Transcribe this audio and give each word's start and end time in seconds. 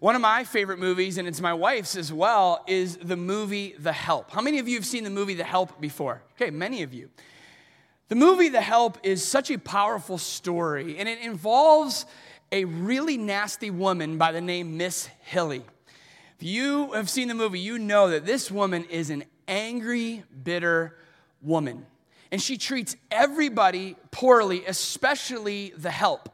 One 0.00 0.14
of 0.14 0.22
my 0.22 0.44
favorite 0.44 0.78
movies, 0.78 1.18
and 1.18 1.28
it's 1.28 1.42
my 1.42 1.52
wife's 1.52 1.94
as 1.94 2.10
well, 2.10 2.64
is 2.66 2.96
the 2.96 3.18
movie 3.18 3.74
The 3.78 3.92
Help. 3.92 4.30
How 4.30 4.40
many 4.40 4.58
of 4.58 4.66
you 4.66 4.76
have 4.76 4.86
seen 4.86 5.04
the 5.04 5.10
movie 5.10 5.34
The 5.34 5.44
Help 5.44 5.78
before? 5.78 6.22
Okay, 6.40 6.50
many 6.50 6.82
of 6.82 6.94
you. 6.94 7.10
The 8.08 8.14
movie 8.14 8.48
The 8.48 8.62
Help 8.62 8.96
is 9.02 9.22
such 9.22 9.50
a 9.50 9.58
powerful 9.58 10.16
story, 10.16 10.96
and 10.96 11.06
it 11.06 11.18
involves 11.20 12.06
a 12.50 12.64
really 12.64 13.18
nasty 13.18 13.70
woman 13.70 14.16
by 14.16 14.32
the 14.32 14.40
name 14.40 14.78
Miss 14.78 15.10
Hilly. 15.20 15.64
If 16.38 16.46
you 16.46 16.92
have 16.92 17.10
seen 17.10 17.28
the 17.28 17.34
movie, 17.34 17.60
you 17.60 17.78
know 17.78 18.08
that 18.08 18.24
this 18.24 18.50
woman 18.50 18.84
is 18.84 19.10
an 19.10 19.24
angry, 19.46 20.24
bitter 20.42 20.96
woman. 21.42 21.84
And 22.32 22.40
she 22.40 22.56
treats 22.56 22.96
everybody 23.10 23.96
poorly, 24.12 24.64
especially 24.64 25.74
the 25.76 25.90
help, 25.90 26.30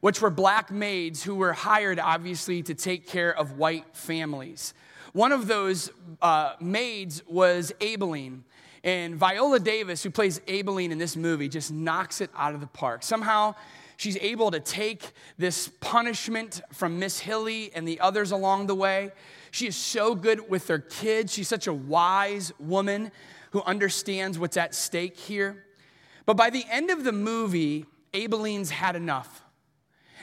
which 0.00 0.20
were 0.20 0.30
black 0.30 0.70
maids 0.70 1.22
who 1.22 1.34
were 1.34 1.52
hired, 1.52 1.98
obviously, 1.98 2.62
to 2.62 2.74
take 2.74 3.06
care 3.06 3.36
of 3.36 3.58
white 3.58 3.96
families. 3.96 4.74
One 5.12 5.32
of 5.32 5.46
those 5.46 5.90
uh, 6.22 6.54
maids 6.60 7.22
was 7.26 7.72
Aibileen. 7.80 8.42
And 8.84 9.16
Viola 9.16 9.58
Davis, 9.58 10.02
who 10.02 10.10
plays 10.10 10.40
Aibileen 10.46 10.90
in 10.90 10.98
this 10.98 11.16
movie, 11.16 11.48
just 11.48 11.72
knocks 11.72 12.20
it 12.20 12.30
out 12.36 12.54
of 12.54 12.60
the 12.60 12.66
park. 12.68 13.02
Somehow, 13.02 13.54
she's 13.96 14.16
able 14.18 14.50
to 14.52 14.60
take 14.60 15.12
this 15.36 15.68
punishment 15.80 16.60
from 16.72 16.98
Miss 16.98 17.18
Hilly 17.18 17.72
and 17.74 17.86
the 17.86 17.98
others 18.00 18.30
along 18.30 18.68
the 18.68 18.74
way. 18.74 19.10
She 19.50 19.66
is 19.66 19.76
so 19.76 20.14
good 20.14 20.48
with 20.48 20.68
her 20.68 20.78
kids. 20.78 21.32
She's 21.32 21.48
such 21.48 21.66
a 21.66 21.74
wise 21.74 22.52
woman 22.60 23.10
who 23.50 23.62
understands 23.62 24.38
what's 24.38 24.56
at 24.56 24.74
stake 24.74 25.16
here. 25.16 25.64
But 26.24 26.36
by 26.36 26.50
the 26.50 26.64
end 26.70 26.90
of 26.90 27.02
the 27.02 27.12
movie, 27.12 27.86
Aibileen's 28.12 28.70
had 28.70 28.94
enough. 28.94 29.42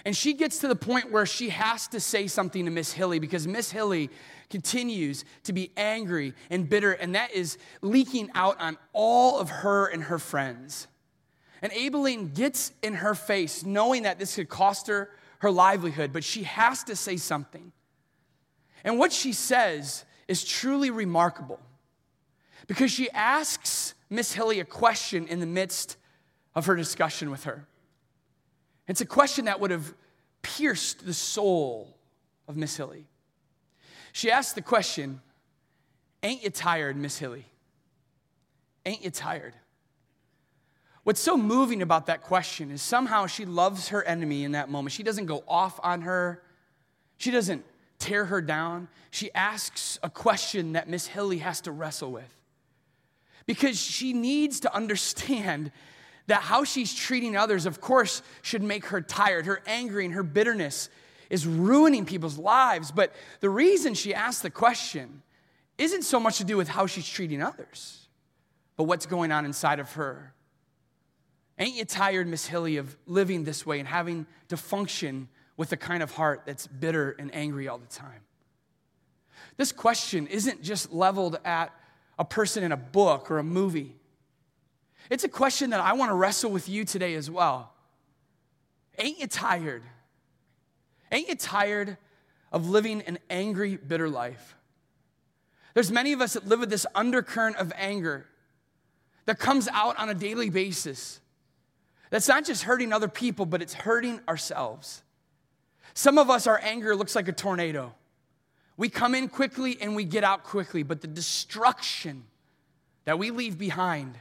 And 0.06 0.16
she 0.16 0.34
gets 0.34 0.60
to 0.60 0.68
the 0.68 0.76
point 0.76 1.12
where 1.12 1.26
she 1.26 1.50
has 1.50 1.88
to 1.88 2.00
say 2.00 2.28
something 2.28 2.66
to 2.66 2.72
Miss 2.72 2.94
Hilly 2.94 3.20
because 3.20 3.48
Miss 3.48 3.72
Hilly 3.72 4.12
continues 4.52 5.26
to 5.44 5.54
be 5.54 5.72
angry 5.76 6.34
and 6.52 6.70
bitter, 6.70 6.92
and 6.92 7.16
that 7.16 7.32
is 7.32 7.58
leaking 7.82 8.30
out 8.36 8.62
on 8.62 8.78
all 8.94 9.40
of 9.40 9.50
her 9.50 9.88
and 9.88 10.04
her 10.04 10.20
friends. 10.20 10.88
And 11.64 11.74
Aibileen 11.74 12.36
gets 12.36 12.72
in 12.84 12.94
her 12.96 13.16
face, 13.16 13.66
knowing 13.66 14.04
that 14.04 14.20
this 14.20 14.36
could 14.36 14.50
cost 14.50 14.88
her 14.88 15.10
her 15.40 15.52
livelihood, 15.52 16.14
but 16.14 16.24
she 16.24 16.44
has 16.44 16.84
to 16.86 16.96
say 16.96 17.18
something. 17.18 17.72
And 18.84 18.98
what 18.98 19.12
she 19.12 19.34
says 19.34 20.06
is 20.28 20.44
truly 20.44 20.90
remarkable 20.90 21.60
because 22.68 22.92
she 22.92 23.10
asks 23.12 23.94
Miss 24.10 24.34
Hilly 24.34 24.60
a 24.60 24.66
question 24.66 25.28
in 25.28 25.40
the 25.40 25.46
midst 25.46 25.98
of 26.56 26.66
her 26.66 26.76
discussion 26.76 27.30
with 27.30 27.44
her. 27.44 27.68
It's 28.88 29.02
a 29.02 29.06
question 29.06 29.46
that 29.46 29.60
would 29.60 29.72
have 29.72 29.94
pierced 30.42 31.06
the 31.06 31.14
soul 31.14 31.98
of 32.48 32.56
Miss 32.56 32.78
Hilly. 32.78 33.08
She 34.12 34.32
asked 34.32 34.56
the 34.56 34.62
question 34.62 35.22
Ain't 36.24 36.44
you 36.44 36.50
tired, 36.50 36.98
Miss 36.98 37.18
Hilly? 37.18 37.46
Ain't 38.86 39.04
you 39.04 39.12
tired? 39.12 39.54
What's 41.04 41.20
so 41.20 41.38
moving 41.38 41.84
about 41.84 42.08
that 42.08 42.24
question 42.24 42.72
is 42.72 42.82
somehow 42.82 43.28
she 43.28 43.46
loves 43.46 43.90
her 43.90 44.04
enemy 44.04 44.44
in 44.44 44.54
that 44.54 44.70
moment. 44.70 44.94
She 44.94 45.04
doesn't 45.04 45.28
go 45.28 45.44
off 45.48 45.80
on 45.84 46.02
her, 46.02 46.42
she 47.18 47.30
doesn't 47.30 47.64
tear 48.00 48.26
her 48.26 48.42
down. 48.42 48.88
She 49.12 49.32
asks 49.34 50.00
a 50.04 50.10
question 50.10 50.74
that 50.74 50.90
Miss 50.90 51.08
Hilly 51.08 51.38
has 51.38 51.62
to 51.62 51.72
wrestle 51.72 52.12
with 52.12 52.30
because 53.46 53.80
she 53.80 54.14
needs 54.14 54.60
to 54.62 54.76
understand 54.76 55.72
that 56.28 56.42
how 56.42 56.64
she's 56.64 56.94
treating 56.94 57.36
others, 57.36 57.66
of 57.66 57.82
course, 57.82 58.22
should 58.42 58.64
make 58.64 58.88
her 58.88 59.02
tired. 59.02 59.46
Her 59.46 59.62
anger 59.66 60.00
and 60.00 60.14
her 60.14 60.24
bitterness 60.24 60.90
is 61.30 61.46
ruining 61.46 62.06
people's 62.06 62.38
lives. 62.38 62.92
But 62.92 63.14
the 63.40 63.50
reason 63.50 63.94
she 63.94 64.14
asked 64.14 64.44
the 64.44 64.50
question 64.50 65.22
isn't 65.78 66.04
so 66.04 66.20
much 66.20 66.38
to 66.38 66.44
do 66.44 66.58
with 66.58 66.68
how 66.68 66.88
she's 66.88 67.08
treating 67.08 67.42
others, 67.42 68.08
but 68.78 68.86
what's 68.86 69.06
going 69.06 69.32
on 69.32 69.46
inside 69.46 69.80
of 69.80 69.92
her. 69.94 70.34
Ain't 71.58 71.76
you 71.76 71.86
tired, 71.86 72.28
Miss 72.28 72.46
Hilly, 72.48 72.78
of 72.78 72.98
living 73.06 73.44
this 73.44 73.66
way 73.66 73.80
and 73.80 73.88
having 73.88 74.26
to 74.50 74.58
function 74.58 75.30
with 75.58 75.72
a 75.72 75.78
kind 75.78 76.04
of 76.04 76.12
heart 76.12 76.44
that's 76.46 76.68
bitter 76.68 77.16
and 77.18 77.34
angry 77.34 77.68
all 77.68 77.78
the 77.78 77.86
time? 77.88 78.22
This 79.58 79.72
question 79.72 80.28
isn't 80.28 80.62
just 80.62 80.92
leveled 80.92 81.40
at 81.46 81.72
a 82.20 82.26
person 82.26 82.64
in 82.64 82.72
a 82.72 82.78
book 82.78 83.32
or 83.32 83.38
a 83.38 83.44
movie. 83.44 83.96
It's 85.10 85.24
a 85.24 85.30
question 85.30 85.70
that 85.70 85.80
I 85.80 85.94
want 85.94 86.10
to 86.10 86.16
wrestle 86.16 86.52
with 86.52 86.68
you 86.68 86.86
today 86.86 87.16
as 87.16 87.30
well. 87.30 87.72
Ain't 88.98 89.20
you 89.20 89.28
tired? 89.28 89.84
Ain't 91.12 91.28
you 91.28 91.36
tired 91.36 91.98
of 92.52 92.70
living 92.70 93.02
an 93.04 93.20
angry, 93.30 93.78
bitter 93.78 94.10
life? 94.10 94.56
There's 95.74 95.92
many 95.92 96.14
of 96.14 96.22
us 96.22 96.34
that 96.34 96.48
live 96.48 96.62
with 96.62 96.70
this 96.70 96.86
undercurrent 96.96 97.58
of 97.58 97.72
anger 97.76 98.26
that 99.26 99.40
comes 99.40 99.68
out 99.68 100.00
on 100.00 100.10
a 100.10 100.14
daily 100.14 100.50
basis. 100.50 101.20
That's 102.10 102.28
not 102.28 102.46
just 102.46 102.64
hurting 102.64 102.94
other 102.94 103.08
people, 103.08 103.46
but 103.46 103.62
it's 103.62 103.74
hurting 103.74 104.22
ourselves. 104.28 105.04
Some 105.94 106.18
of 106.18 106.30
us, 106.30 106.48
our 106.48 106.60
anger 106.64 106.96
looks 106.96 107.16
like 107.16 107.28
a 107.28 107.34
tornado. 107.34 107.94
We 108.78 108.90
come 108.90 109.16
in 109.16 109.30
quickly 109.30 109.78
and 109.80 109.96
we 109.96 110.04
get 110.04 110.24
out 110.24 110.44
quickly, 110.44 110.84
but 110.84 111.02
the 111.02 111.08
destruction 111.08 112.24
that 113.06 113.20
we 113.20 113.32
leave 113.32 113.58
behind 113.58 114.18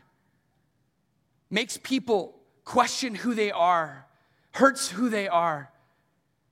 makes 1.55 1.77
people 1.77 2.35
question 2.65 3.15
who 3.15 3.33
they 3.33 3.53
are, 3.53 4.07
hurts 4.51 4.91
who 4.91 5.09
they 5.09 5.29
are. 5.29 5.71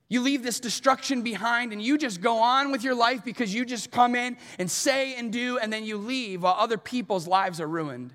You 0.07 0.21
leave 0.21 0.43
this 0.43 0.61
destruction 0.61 1.23
behind 1.23 1.73
and 1.73 1.81
you 1.81 1.97
just 1.97 2.21
go 2.21 2.37
on 2.37 2.71
with 2.71 2.85
your 2.85 2.95
life 2.95 3.21
because 3.25 3.53
you 3.53 3.65
just 3.65 3.91
come 3.91 4.15
in 4.15 4.37
and 4.57 4.71
say 4.71 5.15
and 5.15 5.31
do, 5.33 5.57
and 5.57 5.73
then 5.73 5.83
you 5.83 5.97
leave 5.97 6.43
while 6.43 6.55
other 6.57 6.77
people's 6.77 7.27
lives 7.27 7.59
are 7.59 7.67
ruined. 7.67 8.13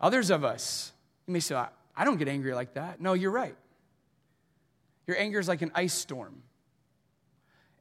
Others 0.00 0.30
of 0.30 0.44
us, 0.44 0.92
you 1.26 1.34
may 1.34 1.40
say, 1.40 1.54
I 1.54 2.04
don't 2.04 2.16
get 2.16 2.28
angry 2.28 2.54
like 2.54 2.74
that. 2.74 2.98
No, 2.98 3.12
you're 3.12 3.30
right. 3.30 3.56
Your 5.06 5.18
anger 5.18 5.40
is 5.40 5.48
like 5.48 5.60
an 5.60 5.72
ice 5.74 5.92
storm, 5.92 6.42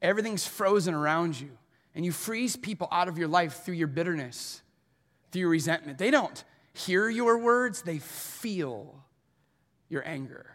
everything's 0.01 0.45
frozen 0.45 0.93
around 0.93 1.39
you, 1.39 1.51
and 1.95 2.03
you 2.03 2.11
freeze 2.11 2.57
people 2.57 2.89
out 2.91 3.07
of 3.07 3.17
your 3.17 3.29
life 3.29 3.63
through 3.63 3.75
your 3.75 3.87
bitterness, 3.87 4.63
through 5.31 5.41
your 5.41 5.49
resentment. 5.49 5.97
They 5.97 6.11
don't 6.11 6.43
hear 6.85 7.09
your 7.09 7.37
words, 7.37 7.81
they 7.81 7.99
feel 7.99 9.03
your 9.89 10.07
anger. 10.07 10.45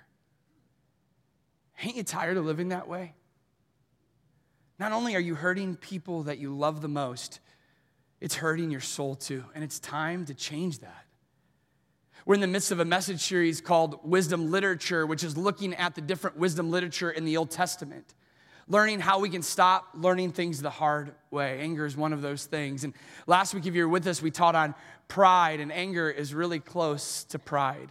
Ain't 1.83 1.97
you 1.97 2.05
tired 2.05 2.37
of 2.37 2.45
living 2.45 2.69
that 2.69 2.89
way? 2.89 3.15
Not 4.79 4.93
only 4.93 5.15
are 5.17 5.21
you 5.21 5.35
hurting 5.35 5.77
people 5.77 6.25
that 6.25 6.39
you 6.39 6.57
love 6.57 6.81
the 6.81 6.89
most, 6.89 7.41
it's 8.21 8.35
hurting 8.37 8.71
your 8.71 8.81
soul 8.81 9.15
too. 9.15 9.45
And 9.55 9.63
it's 9.63 9.79
time 9.79 10.25
to 10.27 10.35
change 10.35 10.81
that. 10.81 11.05
We're 12.27 12.37
in 12.37 12.41
the 12.41 12.47
midst 12.47 12.73
of 12.73 12.81
a 12.81 12.85
message 12.85 13.21
series 13.21 13.61
called 13.61 14.01
Wisdom 14.03 14.51
Literature, 14.51 15.05
which 15.07 15.23
is 15.23 15.37
looking 15.37 15.75
at 15.75 15.95
the 15.95 16.01
different 16.01 16.39
wisdom 16.39 16.71
literature 16.71 17.11
in 17.11 17.27
the 17.27 17.37
Old 17.37 17.51
Testament, 17.51 18.15
learning 18.69 19.01
how 19.01 19.19
we 19.19 19.29
can 19.29 19.43
stop 19.43 19.89
learning 19.95 20.33
things 20.33 20.63
the 20.63 20.71
hard 20.71 21.15
way. 21.31 21.61
Anger 21.61 21.87
is 21.87 21.97
one 21.97 22.13
of 22.13 22.23
those 22.23 22.47
things. 22.47 22.85
And 22.85 22.95
last 23.27 23.55
week, 23.55 23.67
if 23.67 23.75
you 23.75 23.83
were 23.83 23.89
with 23.89 24.07
us, 24.07 24.23
we 24.23 24.31
taught 24.31 24.55
on 24.55 24.75
pride, 25.09 25.61
and 25.61 25.73
anger 25.73 26.11
is 26.11 26.35
really 26.35 26.61
close 26.61 27.25
to 27.25 27.39
pride. 27.39 27.89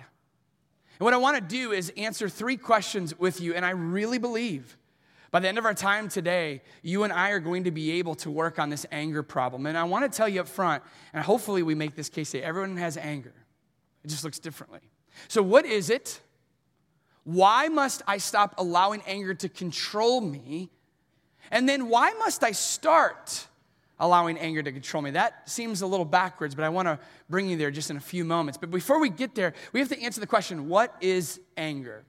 And 1.00 1.06
what 1.06 1.14
I 1.14 1.18
want 1.18 1.38
to 1.38 1.42
do 1.42 1.72
is 1.72 1.92
answer 1.98 2.30
three 2.30 2.58
questions 2.58 3.18
with 3.18 3.42
you, 3.42 3.54
and 3.54 3.66
I 3.66 3.72
really 3.72 4.18
believe 4.18 4.78
by 5.34 5.40
the 5.40 5.48
end 5.48 5.58
of 5.58 5.66
our 5.66 5.74
time 5.74 6.10
today, 6.10 6.62
you 6.84 7.04
and 7.04 7.12
I 7.12 7.32
are 7.32 7.40
going 7.40 7.64
to 7.64 7.72
be 7.72 7.94
able 7.94 8.14
to 8.18 8.30
work 8.30 8.60
on 8.60 8.70
this 8.70 8.86
anger 8.92 9.24
problem. 9.24 9.66
And 9.66 9.76
I 9.76 9.84
want 9.84 10.10
to 10.10 10.16
tell 10.16 10.30
you 10.30 10.42
up 10.42 10.48
front, 10.48 10.84
and 11.12 11.24
hopefully 11.24 11.64
we 11.64 11.74
make 11.74 11.96
this 11.96 12.08
case 12.08 12.30
say 12.30 12.44
everyone 12.44 12.78
has 12.78 12.98
anger. 12.98 13.34
It 14.04 14.10
just 14.10 14.24
looks 14.24 14.38
differently. 14.38 14.82
So, 15.28 15.42
what 15.42 15.66
is 15.66 15.90
it? 15.90 16.22
Why 17.24 17.70
must 17.70 18.02
I 18.08 18.18
stop 18.18 18.56
allowing 18.58 19.02
anger 19.08 19.34
to 19.34 19.50
control 19.50 20.22
me? 20.22 20.70
And 21.52 21.68
then, 21.68 21.90
why 21.90 22.14
must 22.14 22.44
I 22.44 22.52
start 22.52 23.48
allowing 24.00 24.38
anger 24.38 24.62
to 24.62 24.72
control 24.72 25.02
me. 25.02 25.12
That 25.12 25.50
seems 25.50 25.82
a 25.82 25.88
little 25.88 26.06
backwards, 26.06 26.56
but 26.56 26.64
I 26.64 26.70
want 26.70 26.88
to 26.88 27.00
bring 27.30 27.50
you 27.50 27.58
there 27.58 27.72
just 27.72 27.90
in 27.90 27.98
a 27.98 28.02
few 28.02 28.26
moments. 28.26 28.58
But 28.58 28.70
before 28.72 29.00
we 29.00 29.10
get 29.10 29.36
there, 29.36 29.54
we 29.72 29.80
have 29.80 29.90
to 29.90 30.02
answer 30.02 30.20
the 30.20 30.28
question 30.28 30.68
what 30.68 30.96
is 31.02 31.40
anger? 31.58 32.04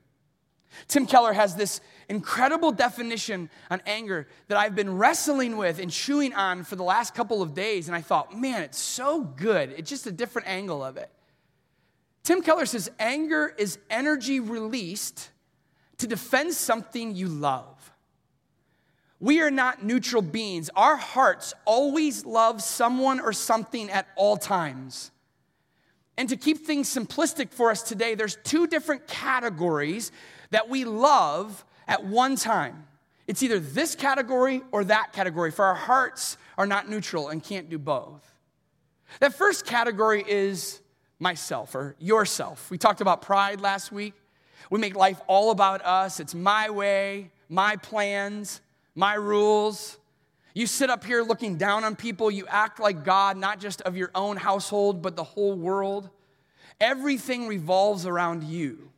Tim 0.88 1.06
Keller 1.06 1.32
has 1.32 1.54
this 1.54 1.80
incredible 2.08 2.72
definition 2.72 3.48
on 3.70 3.80
anger 3.86 4.26
that 4.48 4.58
I've 4.58 4.74
been 4.74 4.96
wrestling 4.98 5.56
with 5.56 5.78
and 5.78 5.88
chewing 5.88 6.34
on 6.34 6.64
for 6.64 6.74
the 6.74 6.82
last 6.82 7.14
couple 7.14 7.42
of 7.42 7.54
days. 7.54 7.86
And 7.86 7.94
I 7.96 8.00
thought, 8.00 8.36
man, 8.36 8.62
it's 8.62 8.78
so 8.78 9.22
good. 9.22 9.72
It's 9.76 9.88
just 9.88 10.08
a 10.08 10.12
different 10.12 10.48
angle 10.48 10.82
of 10.82 10.96
it. 10.96 11.10
Tim 12.24 12.40
Keller 12.40 12.66
says 12.66 12.90
anger 12.98 13.54
is 13.56 13.78
energy 13.90 14.40
released 14.40 15.30
to 15.98 16.06
defend 16.06 16.54
something 16.54 17.14
you 17.14 17.28
love. 17.28 17.92
We 19.20 19.40
are 19.40 19.50
not 19.50 19.84
neutral 19.84 20.22
beings. 20.22 20.70
Our 20.74 20.96
hearts 20.96 21.54
always 21.66 22.24
love 22.24 22.62
someone 22.62 23.20
or 23.20 23.32
something 23.32 23.90
at 23.90 24.08
all 24.16 24.36
times. 24.36 25.10
And 26.16 26.28
to 26.30 26.36
keep 26.36 26.66
things 26.66 26.92
simplistic 26.92 27.50
for 27.52 27.70
us 27.70 27.82
today, 27.82 28.14
there's 28.14 28.38
two 28.42 28.66
different 28.66 29.06
categories 29.06 30.10
that 30.50 30.68
we 30.68 30.84
love 30.84 31.64
at 31.86 32.04
one 32.04 32.36
time. 32.36 32.86
It's 33.26 33.42
either 33.42 33.58
this 33.58 33.94
category 33.94 34.62
or 34.72 34.84
that 34.84 35.12
category, 35.12 35.50
for 35.50 35.64
our 35.64 35.74
hearts 35.74 36.36
are 36.56 36.66
not 36.66 36.88
neutral 36.88 37.28
and 37.28 37.42
can't 37.42 37.68
do 37.68 37.78
both. 37.78 38.22
That 39.20 39.34
first 39.34 39.66
category 39.66 40.24
is 40.26 40.80
myself 41.18 41.74
or 41.74 41.96
yourself. 41.98 42.70
We 42.70 42.78
talked 42.78 43.00
about 43.00 43.22
pride 43.22 43.60
last 43.60 43.92
week. 43.92 44.14
We 44.70 44.78
make 44.78 44.96
life 44.96 45.20
all 45.26 45.50
about 45.50 45.84
us. 45.84 46.20
It's 46.20 46.34
my 46.34 46.70
way, 46.70 47.30
my 47.48 47.76
plans, 47.76 48.60
my 48.94 49.14
rules. 49.14 49.98
You 50.54 50.66
sit 50.66 50.88
up 50.88 51.04
here 51.04 51.22
looking 51.22 51.56
down 51.56 51.84
on 51.84 51.96
people. 51.96 52.30
You 52.30 52.46
act 52.48 52.80
like 52.80 53.04
God, 53.04 53.36
not 53.36 53.60
just 53.60 53.82
of 53.82 53.96
your 53.96 54.10
own 54.14 54.36
household, 54.36 55.02
but 55.02 55.16
the 55.16 55.24
whole 55.24 55.54
world. 55.54 56.08
Everything 56.80 57.48
revolves 57.48 58.06
around 58.06 58.44
you. 58.44 58.90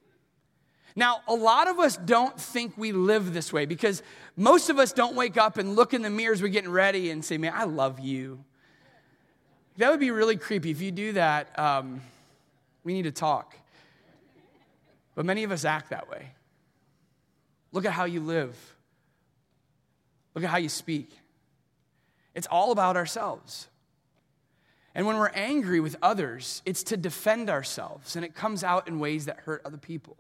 Now, 0.94 1.20
a 1.28 1.34
lot 1.34 1.68
of 1.68 1.78
us 1.78 1.96
don't 1.98 2.40
think 2.40 2.76
we 2.78 2.92
live 2.92 3.34
this 3.34 3.52
way 3.52 3.66
because 3.66 4.02
most 4.34 4.70
of 4.70 4.78
us 4.78 4.92
don't 4.92 5.14
wake 5.14 5.36
up 5.36 5.58
and 5.58 5.76
look 5.76 5.92
in 5.92 6.00
the 6.00 6.08
mirrors 6.08 6.40
we're 6.40 6.48
getting 6.48 6.70
ready 6.70 7.10
and 7.10 7.22
say, 7.22 7.36
Man, 7.36 7.52
I 7.54 7.64
love 7.64 8.00
you. 8.00 8.42
That 9.78 9.90
would 9.90 10.00
be 10.00 10.11
really 10.11 10.37
creepy. 10.37 10.70
If 10.70 10.81
you 10.81 10.90
do 10.90 11.12
that, 11.12 11.58
um, 11.58 12.00
we 12.82 12.94
need 12.94 13.02
to 13.02 13.11
talk. 13.11 13.55
But 15.14 15.26
many 15.26 15.44
of 15.44 15.52
us 15.52 15.64
act 15.64 15.90
that 15.90 16.08
way. 16.08 16.31
Look 17.73 17.84
at 17.84 17.93
how 17.93 18.05
you 18.05 18.20
live, 18.20 18.56
look 20.34 20.44
at 20.44 20.50
how 20.50 20.58
you 20.58 20.69
speak. 20.69 21.11
It's 22.34 22.46
all 22.46 22.70
about 22.70 22.96
ourselves. 22.96 23.69
And 24.94 25.06
when 25.06 25.17
we're 25.17 25.28
angry 25.28 25.81
with 25.81 25.96
others, 26.00 26.62
it's 26.64 26.82
to 26.84 26.96
defend 26.96 27.50
ourselves, 27.50 28.17
and 28.17 28.25
it 28.25 28.34
comes 28.34 28.64
out 28.64 28.88
in 28.88 28.99
ways 28.99 29.26
that 29.26 29.40
hurt 29.40 29.61
other 29.64 29.76
people. 29.76 30.17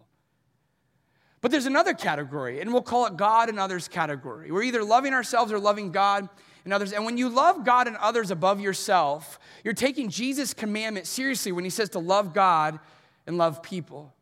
But 1.40 1.50
there's 1.50 1.64
another 1.66 1.94
category, 1.94 2.60
and 2.60 2.72
we'll 2.72 2.82
call 2.82 3.06
it 3.06 3.16
God 3.16 3.48
and 3.48 3.58
others 3.58 3.88
category. 3.88 4.50
We're 4.50 4.64
either 4.64 4.84
loving 4.84 5.14
ourselves 5.14 5.50
or 5.50 5.58
loving 5.58 5.92
God 5.92 6.28
and 6.66 6.74
others. 6.74 6.92
And 6.92 7.06
when 7.06 7.16
you 7.16 7.28
love 7.28 7.64
God 7.64 7.86
and 7.86 7.96
others 7.96 8.30
above 8.30 8.60
yourself, 8.60 9.38
you're 9.64 9.72
taking 9.72 10.10
Jesus' 10.10 10.52
commandment 10.52 11.06
seriously 11.06 11.52
when 11.52 11.64
he 11.64 11.70
says 11.70 11.90
to 11.90 12.00
love 12.00 12.34
God 12.34 12.80
and 13.26 13.38
love 13.38 13.62
people. 13.62 14.12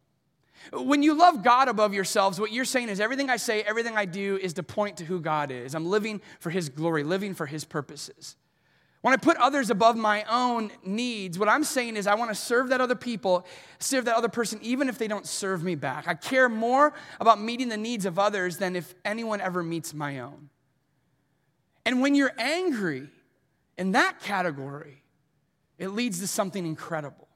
When 0.73 1.02
you 1.02 1.14
love 1.14 1.43
God 1.43 1.69
above 1.69 1.94
yourselves, 1.94 2.38
what 2.38 2.52
you're 2.52 2.64
saying 2.64 2.91
is 2.91 3.00
everything 3.00 3.31
I 3.31 3.38
say, 3.38 3.62
everything 3.62 3.96
I 3.96 4.05
do 4.05 4.38
is 4.41 4.52
to 4.55 4.62
point 4.62 4.99
to 4.99 5.05
who 5.05 5.20
God 5.20 5.50
is. 5.50 5.75
I'm 5.75 5.87
living 5.87 6.20
for 6.38 6.50
his 6.50 6.69
glory, 6.69 7.02
living 7.02 7.35
for 7.35 7.46
his 7.46 7.64
purposes. 7.64 8.37
When 9.00 9.12
I 9.12 9.19
put 9.19 9.37
others 9.38 9.69
above 9.70 9.96
my 9.96 10.25
own 10.31 10.70
needs, 10.85 11.38
what 11.38 11.49
I'm 11.49 11.64
saying 11.64 11.96
is 11.96 12.06
I 12.06 12.14
want 12.14 12.31
to 12.31 12.35
serve 12.35 12.69
that 12.69 12.81
other 12.81 12.94
people, 12.94 13.46
serve 13.79 14.06
that 14.06 14.17
other 14.17 14.31
person, 14.31 14.58
even 14.62 14.88
if 14.88 14.96
they 14.96 15.08
don't 15.08 15.26
serve 15.26 15.62
me 15.62 15.75
back. 15.75 16.08
I 16.08 16.14
care 16.14 16.49
more 16.49 16.94
about 17.20 17.41
meeting 17.41 17.69
the 17.69 17.76
needs 17.76 18.06
of 18.06 18.19
others 18.19 18.56
than 18.58 18.76
if 18.76 18.94
anyone 19.05 19.43
ever 19.43 19.62
meets 19.62 19.93
my 19.93 20.20
own. 20.20 20.49
And 21.86 22.00
when 22.00 22.14
you're 22.14 22.32
angry 22.38 23.08
in 23.76 23.92
that 23.92 24.20
category, 24.20 25.02
it 25.78 25.88
leads 25.88 26.20
to 26.20 26.26
something 26.26 26.64
incredible. 26.64 27.28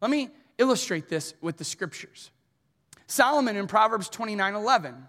Let 0.00 0.10
me 0.10 0.30
illustrate 0.58 1.08
this 1.08 1.34
with 1.40 1.56
the 1.56 1.64
scriptures. 1.64 2.30
Solomon 3.06 3.56
in 3.56 3.66
Proverbs 3.66 4.08
29 4.08 4.54
11 4.54 5.08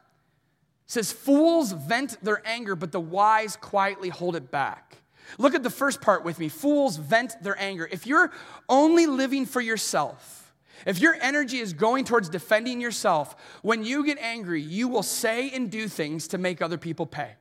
says, 0.86 1.12
Fools 1.12 1.72
vent 1.72 2.24
their 2.24 2.42
anger, 2.48 2.76
but 2.76 2.92
the 2.92 3.00
wise 3.00 3.56
quietly 3.56 4.10
hold 4.10 4.36
it 4.36 4.52
back. 4.52 4.98
Look 5.38 5.56
at 5.56 5.64
the 5.64 5.70
first 5.70 6.00
part 6.00 6.24
with 6.24 6.40
me. 6.40 6.48
Fools 6.48 6.98
vent 6.98 7.42
their 7.42 7.60
anger. 7.60 7.88
If 7.92 8.08
you're 8.08 8.32
only 8.70 9.08
living 9.08 9.46
for 9.46 9.60
yourself, 9.60 10.54
if 10.86 11.00
your 11.00 11.18
energy 11.22 11.58
is 11.58 11.74
going 11.74 12.06
towards 12.06 12.30
defending 12.30 12.80
yourself, 12.80 13.36
when 13.62 13.84
you 13.84 14.06
get 14.06 14.18
angry, 14.20 14.62
you 14.62 14.88
will 14.88 15.04
say 15.04 15.50
and 15.50 15.70
do 15.70 15.88
things 15.88 16.30
to 16.30 16.38
make 16.38 16.62
other 16.62 16.78
people 16.78 17.06
pay. 17.06 17.34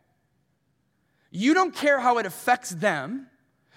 You 1.31 1.55
don't 1.55 1.75
care 1.75 2.01
how 2.01 2.19
it 2.19 2.27
affects 2.27 2.71
them. 2.71 3.29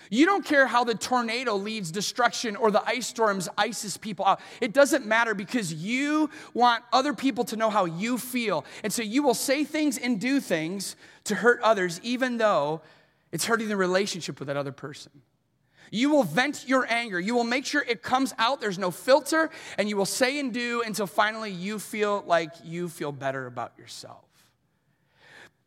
You 0.10 0.25
don't 0.25 0.44
care 0.44 0.66
how 0.66 0.84
the 0.84 0.96
tornado 0.96 1.56
leads 1.56 1.92
destruction 1.92 2.56
or 2.56 2.72
the 2.72 2.84
ice 2.88 3.06
storms 3.06 3.48
ices 3.57 3.98
people 3.98 4.25
out. 4.25 4.42
It 4.60 4.74
doesn't 4.74 5.06
matter 5.06 5.36
because 5.36 5.72
you 5.72 6.31
want 6.54 6.84
other 6.92 7.13
people 7.13 7.44
to 7.46 7.56
know 7.56 7.69
how 7.69 7.86
you 7.86 8.18
feel. 8.18 8.66
And 8.84 8.92
so 8.92 9.04
you 9.04 9.22
will 9.22 9.36
say 9.36 9.63
things 9.63 9.98
and 9.98 10.19
do 10.19 10.40
things 10.40 10.96
to 11.25 11.36
hurt 11.36 11.62
others, 11.62 12.00
even 12.01 12.38
though 12.38 12.81
it's 13.31 13.46
hurting 13.46 13.68
the 13.68 13.78
relationship 13.78 14.40
with 14.40 14.48
that 14.48 14.57
other 14.57 14.72
person. 14.72 15.12
You 15.92 16.10
will 16.10 16.24
vent 16.24 16.68
your 16.68 16.86
anger. 16.90 17.19
You 17.19 17.36
will 17.36 17.44
make 17.44 17.66
sure 17.66 17.84
it 17.88 18.02
comes 18.02 18.34
out. 18.38 18.62
There's 18.62 18.80
no 18.80 18.92
filter. 18.92 19.50
And 19.78 19.90
you 19.90 19.98
will 19.98 20.06
say 20.06 20.40
and 20.40 20.54
do 20.54 20.81
until 20.86 21.07
finally 21.07 21.52
you 21.52 21.80
feel 21.80 22.24
like 22.25 22.52
you 22.63 22.90
feel 22.90 23.12
better 23.12 23.45
about 23.45 23.74
yourself. 23.78 24.29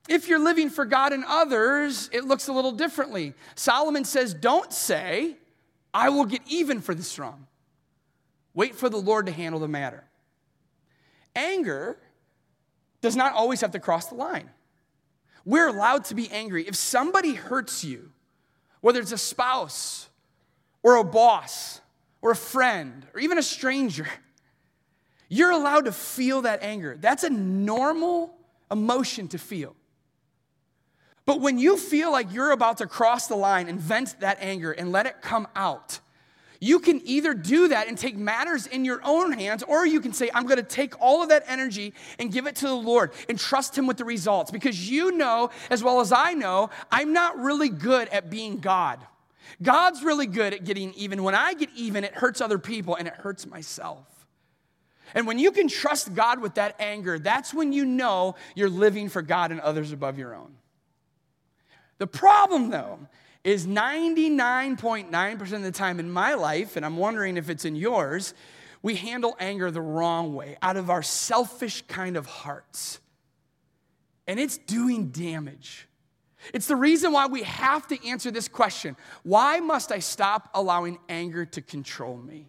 If 0.08 0.28
you're 0.28 0.40
living 0.40 0.68
for 0.68 0.84
God 0.84 1.12
and 1.12 1.24
others, 1.26 2.10
it 2.12 2.24
looks 2.24 2.48
a 2.48 2.52
little 2.52 2.72
differently. 2.72 3.34
Solomon 3.54 4.04
says, 4.04 4.34
Don't 4.34 4.72
say, 4.72 5.36
I 5.94 6.08
will 6.08 6.24
get 6.24 6.42
even 6.46 6.80
for 6.80 6.94
this 6.94 7.18
wrong. 7.18 7.46
Wait 8.54 8.74
for 8.74 8.88
the 8.88 8.98
Lord 8.98 9.26
to 9.26 9.32
handle 9.32 9.60
the 9.60 9.68
matter. 9.68 10.04
Anger 11.34 11.98
does 13.00 13.16
not 13.16 13.32
always 13.32 13.60
have 13.60 13.70
to 13.72 13.80
cross 13.80 14.06
the 14.06 14.14
line. 14.14 14.50
We're 15.44 15.68
allowed 15.68 16.04
to 16.06 16.14
be 16.14 16.30
angry. 16.30 16.66
If 16.66 16.76
somebody 16.76 17.34
hurts 17.34 17.84
you, 17.84 18.10
whether 18.80 19.00
it's 19.00 19.12
a 19.12 19.18
spouse 19.18 20.08
or 20.82 20.96
a 20.96 21.04
boss 21.04 21.80
or 22.20 22.30
a 22.30 22.36
friend 22.36 23.06
or 23.14 23.20
even 23.20 23.38
a 23.38 23.42
stranger, 23.42 24.06
you're 25.28 25.50
allowed 25.50 25.86
to 25.86 25.92
feel 25.92 26.42
that 26.42 26.62
anger. 26.62 26.96
That's 27.00 27.24
a 27.24 27.30
normal 27.30 28.34
emotion 28.70 29.28
to 29.28 29.38
feel. 29.38 29.74
But 31.24 31.40
when 31.40 31.58
you 31.58 31.76
feel 31.76 32.10
like 32.10 32.32
you're 32.32 32.50
about 32.50 32.78
to 32.78 32.86
cross 32.86 33.28
the 33.28 33.36
line 33.36 33.68
and 33.68 33.80
vent 33.80 34.18
that 34.20 34.38
anger 34.40 34.72
and 34.72 34.90
let 34.90 35.06
it 35.06 35.22
come 35.22 35.46
out, 35.54 36.00
you 36.62 36.78
can 36.78 37.00
either 37.04 37.34
do 37.34 37.68
that 37.68 37.88
and 37.88 37.98
take 37.98 38.16
matters 38.16 38.68
in 38.68 38.84
your 38.84 39.00
own 39.02 39.32
hands, 39.32 39.64
or 39.64 39.84
you 39.84 40.00
can 40.00 40.12
say, 40.12 40.30
I'm 40.32 40.46
going 40.46 40.58
to 40.58 40.62
take 40.62 41.00
all 41.00 41.20
of 41.20 41.30
that 41.30 41.42
energy 41.48 41.92
and 42.20 42.30
give 42.30 42.46
it 42.46 42.54
to 42.56 42.68
the 42.68 42.74
Lord 42.74 43.12
and 43.28 43.36
trust 43.36 43.76
Him 43.76 43.88
with 43.88 43.96
the 43.96 44.04
results. 44.04 44.52
Because 44.52 44.88
you 44.88 45.10
know, 45.10 45.50
as 45.70 45.82
well 45.82 46.00
as 46.00 46.12
I 46.12 46.34
know, 46.34 46.70
I'm 46.90 47.12
not 47.12 47.36
really 47.36 47.68
good 47.68 48.08
at 48.08 48.30
being 48.30 48.58
God. 48.58 49.00
God's 49.60 50.04
really 50.04 50.28
good 50.28 50.54
at 50.54 50.64
getting 50.64 50.94
even. 50.94 51.24
When 51.24 51.34
I 51.34 51.54
get 51.54 51.68
even, 51.74 52.04
it 52.04 52.14
hurts 52.14 52.40
other 52.40 52.58
people 52.58 52.94
and 52.94 53.08
it 53.08 53.14
hurts 53.14 53.44
myself. 53.44 54.06
And 55.14 55.26
when 55.26 55.40
you 55.40 55.50
can 55.50 55.66
trust 55.66 56.14
God 56.14 56.40
with 56.40 56.54
that 56.54 56.76
anger, 56.80 57.18
that's 57.18 57.52
when 57.52 57.72
you 57.72 57.84
know 57.84 58.36
you're 58.54 58.70
living 58.70 59.08
for 59.08 59.20
God 59.20 59.50
and 59.50 59.60
others 59.60 59.90
above 59.90 60.16
your 60.16 60.32
own. 60.32 60.54
The 62.02 62.08
problem, 62.08 62.70
though, 62.70 62.98
is 63.44 63.64
99.9% 63.64 65.52
of 65.52 65.62
the 65.62 65.70
time 65.70 66.00
in 66.00 66.10
my 66.10 66.34
life, 66.34 66.74
and 66.74 66.84
I'm 66.84 66.96
wondering 66.96 67.36
if 67.36 67.48
it's 67.48 67.64
in 67.64 67.76
yours, 67.76 68.34
we 68.82 68.96
handle 68.96 69.36
anger 69.38 69.70
the 69.70 69.82
wrong 69.82 70.34
way, 70.34 70.56
out 70.62 70.76
of 70.76 70.90
our 70.90 71.04
selfish 71.04 71.82
kind 71.82 72.16
of 72.16 72.26
hearts. 72.26 72.98
And 74.26 74.40
it's 74.40 74.58
doing 74.58 75.10
damage. 75.10 75.86
It's 76.52 76.66
the 76.66 76.74
reason 76.74 77.12
why 77.12 77.26
we 77.26 77.44
have 77.44 77.86
to 77.86 78.04
answer 78.04 78.32
this 78.32 78.48
question 78.48 78.96
why 79.22 79.60
must 79.60 79.92
I 79.92 80.00
stop 80.00 80.50
allowing 80.54 80.98
anger 81.08 81.46
to 81.46 81.62
control 81.62 82.16
me? 82.16 82.48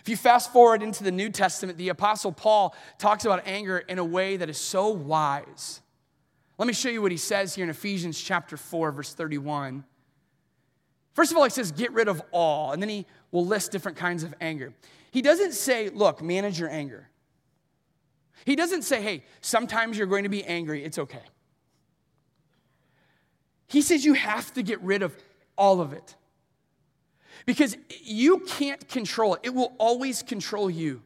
If 0.00 0.08
you 0.08 0.16
fast 0.16 0.52
forward 0.52 0.82
into 0.82 1.04
the 1.04 1.12
New 1.12 1.30
Testament, 1.30 1.78
the 1.78 1.90
Apostle 1.90 2.32
Paul 2.32 2.74
talks 2.98 3.24
about 3.24 3.46
anger 3.46 3.78
in 3.78 4.00
a 4.00 4.04
way 4.04 4.36
that 4.38 4.50
is 4.50 4.58
so 4.58 4.88
wise. 4.88 5.82
Let 6.58 6.66
me 6.66 6.72
show 6.72 6.88
you 6.88 7.00
what 7.00 7.12
he 7.12 7.18
says 7.18 7.54
here 7.54 7.62
in 7.62 7.70
Ephesians 7.70 8.20
chapter 8.20 8.56
4, 8.56 8.90
verse 8.90 9.14
31. 9.14 9.84
First 11.14 11.30
of 11.30 11.38
all, 11.38 11.44
he 11.44 11.50
says, 11.50 11.70
get 11.70 11.92
rid 11.92 12.08
of 12.08 12.20
all, 12.32 12.72
and 12.72 12.82
then 12.82 12.88
he 12.88 13.06
will 13.30 13.46
list 13.46 13.70
different 13.70 13.96
kinds 13.96 14.24
of 14.24 14.34
anger. 14.40 14.72
He 15.12 15.22
doesn't 15.22 15.52
say, 15.52 15.88
look, 15.88 16.20
manage 16.20 16.58
your 16.58 16.68
anger. 16.68 17.08
He 18.44 18.56
doesn't 18.56 18.82
say, 18.82 19.00
hey, 19.00 19.24
sometimes 19.40 19.96
you're 19.96 20.06
going 20.06 20.24
to 20.24 20.28
be 20.28 20.44
angry, 20.44 20.84
it's 20.84 20.98
okay. 20.98 21.22
He 23.68 23.82
says 23.82 24.04
you 24.04 24.14
have 24.14 24.52
to 24.54 24.62
get 24.62 24.80
rid 24.80 25.02
of 25.02 25.16
all 25.56 25.80
of 25.80 25.92
it 25.92 26.16
because 27.46 27.76
you 28.02 28.40
can't 28.40 28.88
control 28.88 29.34
it, 29.34 29.40
it 29.44 29.54
will 29.54 29.74
always 29.78 30.22
control 30.22 30.70
you. 30.70 31.02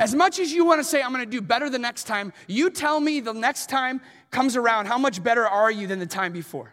As 0.00 0.14
much 0.14 0.38
as 0.38 0.50
you 0.50 0.64
want 0.64 0.80
to 0.80 0.84
say, 0.84 1.02
I'm 1.02 1.12
going 1.12 1.22
to 1.22 1.30
do 1.30 1.42
better 1.42 1.68
the 1.68 1.78
next 1.78 2.04
time, 2.04 2.32
you 2.46 2.70
tell 2.70 2.98
me 2.98 3.20
the 3.20 3.34
next 3.34 3.68
time 3.68 4.00
comes 4.30 4.56
around, 4.56 4.86
how 4.86 4.96
much 4.96 5.22
better 5.22 5.46
are 5.46 5.70
you 5.70 5.86
than 5.86 5.98
the 5.98 6.06
time 6.06 6.32
before? 6.32 6.72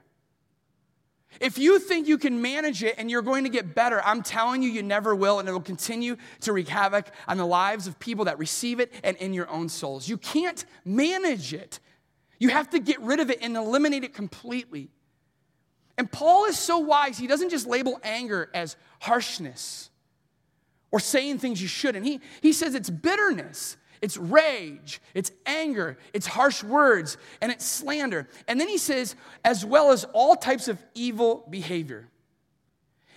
If 1.41 1.57
you 1.57 1.77
think 1.77 2.07
you 2.07 2.17
can 2.17 2.41
manage 2.41 2.84
it 2.84 2.96
and 2.98 3.12
you're 3.12 3.22
going 3.22 3.43
to 3.43 3.50
get 3.50 3.75
better, 3.75 4.01
I'm 4.05 4.24
telling 4.24 4.63
you, 4.63 4.69
you 4.69 4.81
never 4.81 5.13
will, 5.13 5.39
and 5.39 5.50
it'll 5.50 5.60
continue 5.60 6.15
to 6.39 6.53
wreak 6.53 6.69
havoc 6.69 7.07
on 7.27 7.36
the 7.36 7.46
lives 7.46 7.86
of 7.86 8.00
people 8.00 8.24
that 8.25 8.39
receive 8.39 8.79
it 8.79 8.93
and 9.03 9.17
in 9.17 9.34
your 9.34 9.50
own 9.50 9.67
souls. 9.67 10.07
You 10.07 10.17
can't 10.17 10.63
manage 10.86 11.53
it. 11.53 11.81
You 12.39 12.48
have 12.48 12.69
to 12.69 12.79
get 12.79 13.01
rid 13.01 13.19
of 13.19 13.29
it 13.29 13.39
and 13.41 13.57
eliminate 13.57 14.05
it 14.05 14.13
completely. 14.13 14.88
And 15.98 16.10
Paul 16.10 16.46
is 16.46 16.57
so 16.57 16.77
wise, 16.77 17.17
he 17.17 17.27
doesn't 17.27 17.50
just 17.50 17.67
label 17.67 18.00
anger 18.03 18.50
as 18.53 18.77
harshness 19.01 19.89
or 20.91 21.00
saying 21.00 21.39
things 21.39 21.62
you 21.62 21.67
shouldn't. 21.67 22.06
He, 22.06 22.22
he 22.41 22.53
says 22.53 22.75
it's 22.75 22.89
bitterness, 22.89 23.77
it's 24.01 24.17
rage, 24.17 25.01
it's 25.13 25.32
anger, 25.46 25.98
it's 26.13 26.27
harsh 26.27 26.63
words, 26.63 27.17
and 27.41 27.51
it's 27.51 27.65
slander. 27.65 28.27
And 28.48 28.60
then 28.60 28.67
he 28.67 28.77
says, 28.77 29.15
as 29.44 29.65
well 29.65 29.91
as 29.91 30.06
all 30.13 30.36
types 30.36 30.67
of 30.67 30.82
evil 30.94 31.46
behavior. 31.50 32.08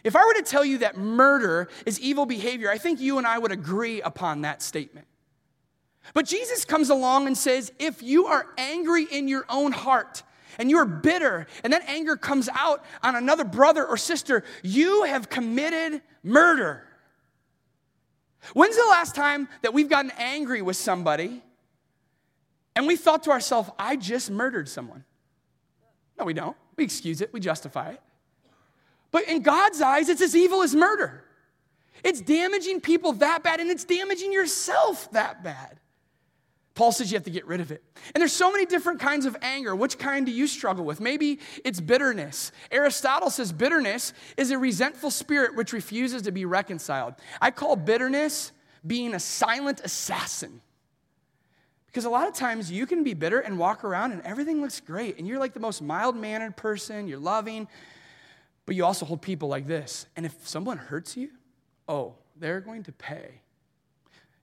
If 0.03 0.17
I 0.17 0.25
were 0.25 0.35
to 0.35 0.43
tell 0.43 0.65
you 0.65 0.79
that 0.79 0.97
murder 0.97 1.69
is 1.85 2.01
evil 2.01 2.25
behavior, 2.25 2.71
I 2.71 2.79
think 2.79 3.01
you 3.01 3.19
and 3.19 3.27
I 3.27 3.39
would 3.39 3.53
agree 3.53 4.01
upon 4.01 4.41
that 4.43 4.63
statement. 4.63 5.07
But 6.15 6.25
Jesus 6.25 6.65
comes 6.65 6.89
along 6.89 7.27
and 7.27 7.37
says, 7.37 7.71
if 7.79 8.03
you 8.03 8.27
are 8.27 8.47
angry 8.57 9.05
in 9.05 9.29
your 9.29 9.45
own 9.49 9.73
heart, 9.73 10.23
and 10.59 10.69
you're 10.71 10.85
bitter, 10.85 11.47
and 11.63 11.73
that 11.73 11.89
anger 11.89 12.17
comes 12.17 12.49
out 12.53 12.85
on 13.03 13.17
another 13.17 13.45
brother 13.45 13.87
or 13.87 13.97
sister, 13.97 14.43
you 14.63 15.05
have 15.05 15.31
committed 15.31 16.03
murder. 16.23 16.85
When's 18.55 18.77
the 18.77 18.87
last 18.89 19.15
time 19.15 19.49
that 19.63 19.75
we've 19.75 19.89
gotten 19.89 20.13
angry 20.19 20.63
with 20.63 20.77
somebody 20.77 21.43
and 22.77 22.87
we 22.87 22.97
thought 22.97 23.25
to 23.25 23.31
ourselves, 23.31 23.71
I 23.79 23.97
just 23.97 24.31
murdered 24.31 24.69
someone? 24.69 25.05
No, 26.19 26.25
we 26.25 26.35
don't. 26.35 26.57
We 26.77 26.85
excuse 26.85 27.21
it, 27.21 27.33
we 27.33 27.41
justify 27.41 27.91
it. 27.91 28.01
But 29.11 29.25
in 29.25 29.43
God's 29.43 29.81
eyes, 29.81 30.09
it's 30.09 30.23
as 30.23 30.37
evil 30.37 30.63
as 30.63 30.75
murder. 30.75 31.25
It's 32.05 32.21
damaging 32.21 32.81
people 32.81 33.13
that 33.15 33.43
bad, 33.43 33.61
and 33.61 33.71
it's 33.71 33.85
damaging 33.85 34.33
yourself 34.33 35.11
that 35.13 35.43
bad. 35.43 35.80
Paul 36.81 36.93
says 36.93 37.13
you 37.13 37.17
have 37.17 37.25
to 37.25 37.31
get 37.31 37.47
rid 37.47 37.61
of 37.61 37.71
it. 37.71 37.85
And 38.15 38.23
there's 38.23 38.33
so 38.33 38.51
many 38.51 38.65
different 38.65 39.01
kinds 39.01 39.27
of 39.27 39.37
anger. 39.43 39.77
Which 39.77 39.99
kind 39.99 40.25
do 40.25 40.33
you 40.33 40.47
struggle 40.47 40.83
with? 40.83 40.99
Maybe 40.99 41.39
it's 41.63 41.79
bitterness. 41.79 42.53
Aristotle 42.71 43.29
says 43.29 43.53
bitterness 43.53 44.15
is 44.39 44.51
a 44.51 44.57
resentful 44.57 45.11
spirit 45.11 45.55
which 45.55 45.75
refuses 45.75 46.23
to 46.23 46.33
be 46.33 46.47
reconciled. 46.47 47.17
I 47.39 47.51
call 47.51 47.77
bitterness 47.77 48.53
being 48.87 49.13
a 49.13 49.21
silent 49.21 49.83
assassin. 49.85 50.63
Because 51.85 52.07
a 52.07 52.09
lot 52.09 52.27
of 52.27 52.33
times 52.33 52.73
you 52.73 52.87
can 52.87 53.05
be 53.05 53.13
bitter 53.13 53.41
and 53.41 53.59
walk 53.59 53.85
around 53.85 54.13
and 54.13 54.23
everything 54.23 54.63
looks 54.63 54.81
great 54.81 55.19
and 55.19 55.29
you're 55.29 55.39
like 55.39 55.53
the 55.53 55.61
most 55.61 55.83
mild 55.83 56.17
mannered 56.17 56.57
person, 56.57 57.07
you're 57.09 57.19
loving, 57.19 57.69
but 58.65 58.75
you 58.75 58.87
also 58.87 59.05
hold 59.05 59.21
people 59.21 59.51
like 59.51 59.67
this. 59.67 60.07
And 60.17 60.25
if 60.25 60.49
someone 60.49 60.79
hurts 60.79 61.15
you, 61.15 61.29
oh, 61.87 62.15
they're 62.37 62.63
going 62.63 62.85
to 62.85 62.93
pay. 62.93 63.43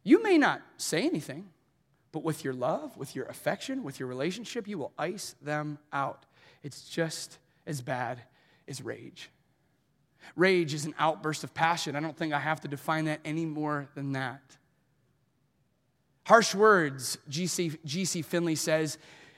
You 0.03 0.22
may 0.22 0.38
not 0.38 0.62
say 0.77 1.01
anything, 1.01 1.50
but 2.17 2.24
with 2.24 2.43
your 2.43 2.55
love, 2.55 2.97
with 2.97 3.15
your 3.15 3.25
affection, 3.25 3.83
with 3.83 4.00
your 4.00 4.09
relationship, 4.09 4.67
you 4.67 4.79
will 4.79 4.91
ice 4.97 5.36
them 5.39 5.77
out. 5.93 6.25
It's 6.63 6.89
just 6.89 7.38
as 7.67 7.79
bad 7.79 8.24
as 8.67 8.81
rage. 8.81 9.29
Rage 10.36 10.74
is 10.74 10.86
an 10.86 10.95
outburst 10.97 11.43
of 11.43 11.53
passion. 11.53 11.95
I 11.95 12.00
don't 12.00 12.17
think 12.17 12.33
I 12.33 12.39
have 12.39 12.59
to 12.62 12.67
define 12.67 13.05
that 13.05 13.19
any 13.24 13.45
more 13.45 13.88
than 13.93 14.13
that. 14.13 14.41
Harsh 16.25 16.55
words, 16.55 17.19
G.C. 17.29 17.74
G.C. 17.86 18.24
Finley 18.24 18.55
says, 18.55 18.97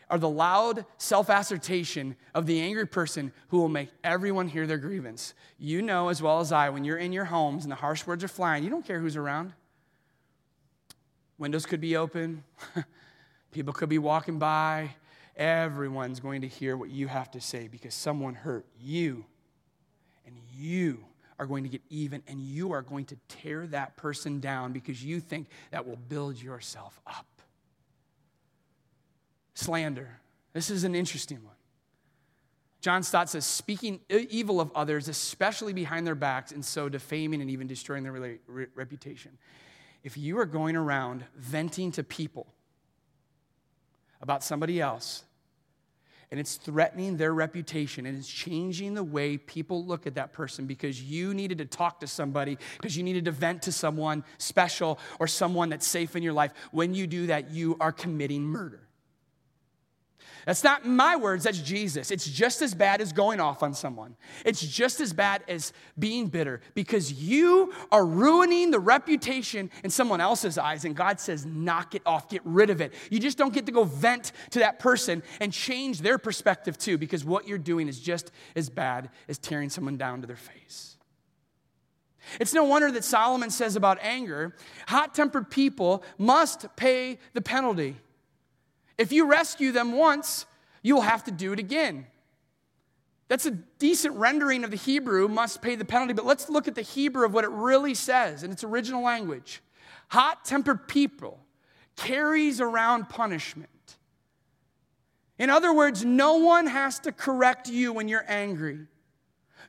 are 0.09 0.17
the 0.17 0.29
loud 0.29 0.85
self 0.97 1.27
assertion 1.27 2.15
of 2.33 2.45
the 2.45 2.61
angry 2.61 2.87
person 2.87 3.33
who 3.49 3.57
will 3.57 3.67
make 3.67 3.89
everyone 4.05 4.47
hear 4.47 4.65
their 4.65 4.77
grievance. 4.77 5.33
You 5.57 5.81
know 5.81 6.07
as 6.07 6.21
well 6.21 6.39
as 6.39 6.53
I, 6.53 6.69
when 6.69 6.85
you're 6.85 6.97
in 6.97 7.11
your 7.11 7.25
homes 7.25 7.65
and 7.65 7.71
the 7.73 7.75
harsh 7.75 8.07
words 8.07 8.23
are 8.23 8.29
flying, 8.29 8.63
you 8.63 8.69
don't 8.69 8.87
care 8.87 9.01
who's 9.01 9.17
around. 9.17 9.51
Windows 11.39 11.65
could 11.65 11.79
be 11.79 11.95
open, 11.95 12.43
people 13.51 13.73
could 13.73 13.89
be 13.89 13.97
walking 13.97 14.37
by. 14.37 14.91
Everyone's 15.37 16.19
going 16.19 16.41
to 16.41 16.47
hear 16.47 16.75
what 16.75 16.89
you 16.89 17.07
have 17.07 17.31
to 17.31 17.39
say 17.39 17.69
because 17.69 17.93
someone 17.95 18.35
hurt 18.35 18.65
you. 18.77 19.23
And 20.25 20.35
you 20.53 21.05
are 21.39 21.45
going 21.45 21.63
to 21.63 21.69
get 21.69 21.81
even 21.89 22.21
and 22.27 22.41
you 22.41 22.73
are 22.73 22.81
going 22.81 23.05
to 23.05 23.17
tear 23.29 23.65
that 23.67 23.95
person 23.95 24.41
down 24.41 24.73
because 24.73 25.01
you 25.01 25.21
think 25.21 25.47
that 25.71 25.87
will 25.87 25.95
build 26.09 26.41
yourself 26.41 26.99
up. 27.07 27.25
Slander. 29.53 30.19
This 30.51 30.69
is 30.69 30.83
an 30.83 30.93
interesting 30.93 31.41
one. 31.45 31.55
John 32.81 33.01
Stott 33.01 33.29
says, 33.29 33.45
speaking 33.45 34.01
evil 34.09 34.59
of 34.59 34.71
others, 34.73 35.07
especially 35.07 35.73
behind 35.73 36.05
their 36.05 36.15
backs, 36.15 36.51
and 36.51 36.63
so 36.63 36.89
defaming 36.89 37.41
and 37.41 37.49
even 37.49 37.67
destroying 37.67 38.03
their 38.03 38.39
reputation 38.75 39.37
if 40.03 40.17
you 40.17 40.39
are 40.39 40.45
going 40.45 40.75
around 40.75 41.25
venting 41.35 41.91
to 41.93 42.03
people 42.03 42.47
about 44.21 44.43
somebody 44.43 44.81
else, 44.81 45.23
and 46.31 46.39
it's 46.39 46.57
threatening 46.57 47.17
their 47.17 47.33
reputation 47.33 48.05
and 48.05 48.17
it's 48.17 48.29
changing 48.29 48.93
the 48.93 49.03
way 49.03 49.37
people 49.37 49.83
look 49.83 50.05
at 50.05 50.15
that 50.15 50.31
person 50.31 50.67
because 50.67 51.01
you 51.01 51.33
needed 51.33 51.57
to 51.57 51.65
talk 51.65 52.01
to 52.01 52.07
somebody, 52.07 52.57
because 52.77 52.95
you 52.95 53.03
needed 53.03 53.25
to 53.25 53.31
vent 53.31 53.63
to 53.63 53.71
someone 53.71 54.23
special 54.37 54.99
or 55.19 55.25
someone 55.25 55.69
that's 55.69 55.87
safe 55.87 56.15
in 56.15 56.21
your 56.21 56.33
life. 56.33 56.51
When 56.71 56.93
you 56.93 57.07
do 57.07 57.27
that, 57.27 57.49
you 57.49 57.77
are 57.79 57.91
committing 57.91 58.43
murder. 58.43 58.81
That's 60.49 60.63
not 60.63 60.83
my 60.83 61.15
words, 61.15 61.43
that's 61.43 61.59
Jesus. 61.59 62.09
It's 62.09 62.25
just 62.25 62.63
as 62.63 62.73
bad 62.73 63.01
as 63.01 63.13
going 63.13 63.39
off 63.39 63.61
on 63.61 63.75
someone. 63.75 64.15
It's 64.43 64.59
just 64.59 64.99
as 64.99 65.13
bad 65.13 65.43
as 65.47 65.73
being 65.99 66.25
bitter 66.25 66.61
because 66.73 67.13
you 67.13 67.71
are 67.91 68.03
ruining 68.03 68.71
the 68.71 68.79
reputation 68.79 69.69
in 69.83 69.91
someone 69.91 70.19
else's 70.19 70.57
eyes. 70.57 70.85
And 70.85 70.95
God 70.95 71.19
says, 71.19 71.45
knock 71.45 71.93
it 71.93 72.01
off, 72.03 72.29
get 72.29 72.41
rid 72.45 72.71
of 72.71 72.81
it. 72.81 72.95
You 73.11 73.19
just 73.19 73.37
don't 73.37 73.53
get 73.53 73.67
to 73.67 73.71
go 73.71 73.83
vent 73.83 74.31
to 74.49 74.57
that 74.57 74.79
person 74.79 75.21
and 75.39 75.53
change 75.53 76.01
their 76.01 76.17
perspective 76.17 76.79
too 76.79 76.97
because 76.97 77.23
what 77.23 77.47
you're 77.47 77.59
doing 77.59 77.87
is 77.87 77.99
just 77.99 78.31
as 78.55 78.71
bad 78.71 79.11
as 79.27 79.37
tearing 79.37 79.69
someone 79.69 79.97
down 79.97 80.21
to 80.21 80.25
their 80.25 80.35
face. 80.35 80.97
It's 82.39 82.55
no 82.55 82.63
wonder 82.63 82.91
that 82.91 83.03
Solomon 83.03 83.51
says 83.51 83.75
about 83.75 83.99
anger 84.01 84.55
hot 84.87 85.13
tempered 85.13 85.51
people 85.51 86.03
must 86.17 86.75
pay 86.75 87.19
the 87.33 87.41
penalty. 87.41 87.97
If 88.99 89.13
you 89.13 89.25
rescue 89.25 89.71
them 89.71 89.93
once, 89.93 90.45
you'll 90.83 91.01
have 91.01 91.23
to 91.23 91.31
do 91.31 91.53
it 91.53 91.59
again. 91.59 92.05
That's 93.29 93.45
a 93.45 93.51
decent 93.51 94.15
rendering 94.17 94.65
of 94.65 94.71
the 94.71 94.77
Hebrew, 94.77 95.29
must 95.29 95.61
pay 95.61 95.75
the 95.75 95.85
penalty, 95.85 96.13
but 96.13 96.25
let's 96.25 96.49
look 96.49 96.67
at 96.67 96.75
the 96.75 96.81
Hebrew 96.81 97.25
of 97.25 97.33
what 97.33 97.45
it 97.45 97.49
really 97.51 97.93
says 97.93 98.43
in 98.43 98.51
its 98.51 98.63
original 98.63 99.01
language. 99.01 99.61
Hot 100.09 100.43
tempered 100.43 100.87
people 100.87 101.39
carries 101.95 102.59
around 102.59 103.07
punishment. 103.07 103.69
In 105.37 105.49
other 105.49 105.73
words, 105.73 106.03
no 106.03 106.35
one 106.35 106.67
has 106.67 106.99
to 106.99 107.13
correct 107.13 107.69
you 107.69 107.93
when 107.93 108.09
you're 108.09 108.25
angry. 108.27 108.79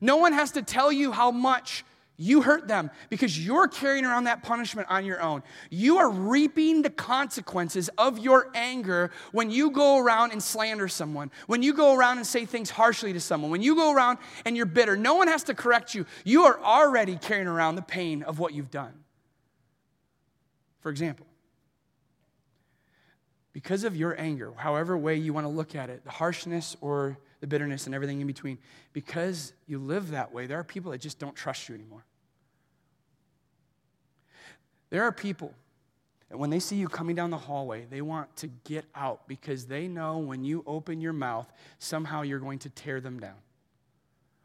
No 0.00 0.16
one 0.16 0.32
has 0.32 0.50
to 0.52 0.62
tell 0.62 0.90
you 0.90 1.12
how 1.12 1.30
much 1.30 1.84
you 2.20 2.42
hurt 2.42 2.68
them 2.68 2.90
because 3.08 3.44
you're 3.44 3.66
carrying 3.66 4.04
around 4.04 4.24
that 4.24 4.42
punishment 4.42 4.86
on 4.90 5.06
your 5.06 5.22
own. 5.22 5.42
You 5.70 5.96
are 5.96 6.10
reaping 6.10 6.82
the 6.82 6.90
consequences 6.90 7.88
of 7.96 8.18
your 8.18 8.50
anger 8.54 9.10
when 9.32 9.50
you 9.50 9.70
go 9.70 9.98
around 9.98 10.32
and 10.32 10.42
slander 10.42 10.86
someone, 10.86 11.30
when 11.46 11.62
you 11.62 11.72
go 11.72 11.96
around 11.96 12.18
and 12.18 12.26
say 12.26 12.44
things 12.44 12.68
harshly 12.68 13.14
to 13.14 13.20
someone, 13.20 13.50
when 13.50 13.62
you 13.62 13.74
go 13.74 13.90
around 13.90 14.18
and 14.44 14.54
you're 14.54 14.66
bitter. 14.66 14.98
No 14.98 15.14
one 15.14 15.28
has 15.28 15.44
to 15.44 15.54
correct 15.54 15.94
you. 15.94 16.04
You 16.24 16.44
are 16.44 16.60
already 16.60 17.16
carrying 17.16 17.48
around 17.48 17.76
the 17.76 17.82
pain 17.82 18.22
of 18.22 18.38
what 18.38 18.52
you've 18.52 18.70
done. 18.70 18.92
For 20.80 20.90
example, 20.90 21.26
because 23.54 23.84
of 23.84 23.96
your 23.96 24.18
anger, 24.20 24.52
however 24.56 24.96
way 24.96 25.16
you 25.16 25.32
want 25.32 25.46
to 25.46 25.50
look 25.50 25.74
at 25.74 25.88
it, 25.88 26.04
the 26.04 26.10
harshness 26.10 26.76
or 26.82 27.18
the 27.40 27.46
bitterness 27.46 27.86
and 27.86 27.94
everything 27.94 28.20
in 28.20 28.26
between, 28.26 28.58
because 28.92 29.54
you 29.66 29.78
live 29.78 30.10
that 30.10 30.34
way, 30.34 30.46
there 30.46 30.58
are 30.58 30.64
people 30.64 30.92
that 30.92 31.00
just 31.00 31.18
don't 31.18 31.34
trust 31.34 31.66
you 31.68 31.74
anymore. 31.74 32.04
There 34.90 35.04
are 35.04 35.12
people 35.12 35.54
that 36.28 36.38
when 36.38 36.50
they 36.50 36.60
see 36.60 36.76
you 36.76 36.88
coming 36.88 37.16
down 37.16 37.30
the 37.30 37.38
hallway, 37.38 37.86
they 37.90 38.02
want 38.02 38.34
to 38.36 38.48
get 38.64 38.84
out 38.94 39.26
because 39.26 39.66
they 39.66 39.88
know 39.88 40.18
when 40.18 40.44
you 40.44 40.62
open 40.66 41.00
your 41.00 41.12
mouth, 41.12 41.50
somehow 41.78 42.22
you're 42.22 42.38
going 42.38 42.58
to 42.60 42.70
tear 42.70 43.00
them 43.00 43.18
down. 43.18 43.36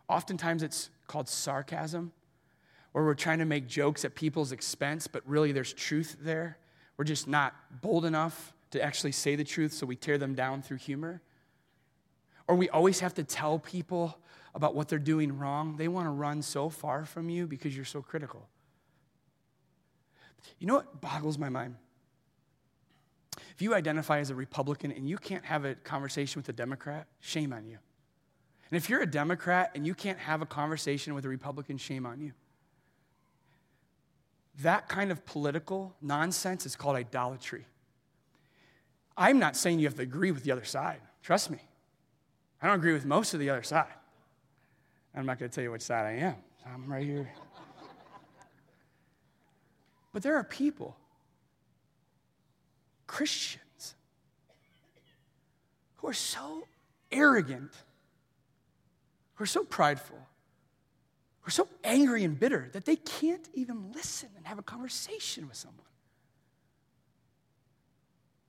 Oftentimes 0.07 0.63
it's 0.63 0.89
called 1.07 1.27
sarcasm, 1.27 2.11
where 2.91 3.03
we're 3.03 3.13
trying 3.13 3.39
to 3.39 3.45
make 3.45 3.67
jokes 3.67 4.05
at 4.05 4.15
people's 4.15 4.51
expense, 4.51 5.07
but 5.07 5.21
really 5.27 5.51
there's 5.51 5.73
truth 5.73 6.17
there. 6.21 6.57
We're 6.97 7.05
just 7.05 7.27
not 7.27 7.53
bold 7.81 8.05
enough 8.05 8.53
to 8.71 8.81
actually 8.81 9.11
say 9.11 9.35
the 9.35 9.43
truth, 9.43 9.73
so 9.73 9.85
we 9.85 9.95
tear 9.95 10.17
them 10.17 10.33
down 10.33 10.61
through 10.61 10.77
humor. 10.77 11.21
Or 12.47 12.55
we 12.55 12.69
always 12.69 12.99
have 12.99 13.13
to 13.15 13.23
tell 13.23 13.59
people 13.59 14.17
about 14.53 14.75
what 14.75 14.87
they're 14.87 14.99
doing 14.99 15.37
wrong. 15.37 15.75
They 15.77 15.87
want 15.87 16.05
to 16.05 16.11
run 16.11 16.41
so 16.41 16.69
far 16.69 17.05
from 17.05 17.29
you 17.29 17.47
because 17.47 17.75
you're 17.75 17.85
so 17.85 18.01
critical. 18.01 18.47
You 20.59 20.67
know 20.67 20.75
what 20.75 21.01
boggles 21.01 21.37
my 21.37 21.49
mind? 21.49 21.75
If 23.55 23.61
you 23.61 23.73
identify 23.73 24.19
as 24.19 24.29
a 24.29 24.35
Republican 24.35 24.91
and 24.91 25.07
you 25.07 25.17
can't 25.17 25.45
have 25.45 25.65
a 25.65 25.75
conversation 25.75 26.39
with 26.39 26.49
a 26.49 26.53
Democrat, 26.53 27.07
shame 27.19 27.53
on 27.53 27.65
you. 27.65 27.77
And 28.69 28.77
if 28.77 28.89
you're 28.89 29.01
a 29.01 29.09
Democrat 29.09 29.71
and 29.75 29.85
you 29.85 29.93
can't 29.93 30.19
have 30.19 30.41
a 30.41 30.45
conversation 30.45 31.13
with 31.13 31.25
a 31.25 31.29
Republican, 31.29 31.77
shame 31.77 32.05
on 32.05 32.19
you. 32.19 32.33
That 34.61 34.87
kind 34.89 35.11
of 35.11 35.25
political 35.25 35.95
nonsense 36.01 36.65
is 36.65 36.75
called 36.75 36.95
idolatry. 36.95 37.65
I'm 39.17 39.39
not 39.39 39.55
saying 39.55 39.79
you 39.79 39.87
have 39.87 39.95
to 39.95 40.01
agree 40.01 40.31
with 40.31 40.43
the 40.43 40.51
other 40.51 40.65
side. 40.65 40.99
Trust 41.21 41.49
me. 41.49 41.59
I 42.61 42.67
don't 42.67 42.77
agree 42.77 42.93
with 42.93 43.05
most 43.05 43.33
of 43.33 43.39
the 43.39 43.49
other 43.49 43.63
side. 43.63 43.93
I'm 45.13 45.25
not 45.25 45.39
going 45.39 45.49
to 45.49 45.55
tell 45.55 45.63
you 45.63 45.71
which 45.71 45.81
side 45.81 46.05
I 46.05 46.11
am. 46.19 46.35
I'm 46.65 46.91
right 46.91 47.05
here. 47.05 47.31
But 50.15 50.23
there 50.23 50.37
are 50.37 50.45
people 50.45 50.95
Christians 53.05 53.95
who 55.97 56.07
are 56.07 56.13
so 56.13 56.69
arrogant, 57.11 57.73
who 59.33 59.43
are 59.43 59.45
so 59.45 59.65
prideful, 59.65 60.15
who 61.41 61.47
are 61.49 61.51
so 61.51 61.67
angry 61.83 62.23
and 62.23 62.39
bitter 62.39 62.69
that 62.71 62.85
they 62.85 62.95
can't 62.95 63.45
even 63.55 63.91
listen 63.91 64.29
and 64.37 64.47
have 64.47 64.57
a 64.57 64.63
conversation 64.63 65.49
with 65.49 65.57
someone. 65.57 65.85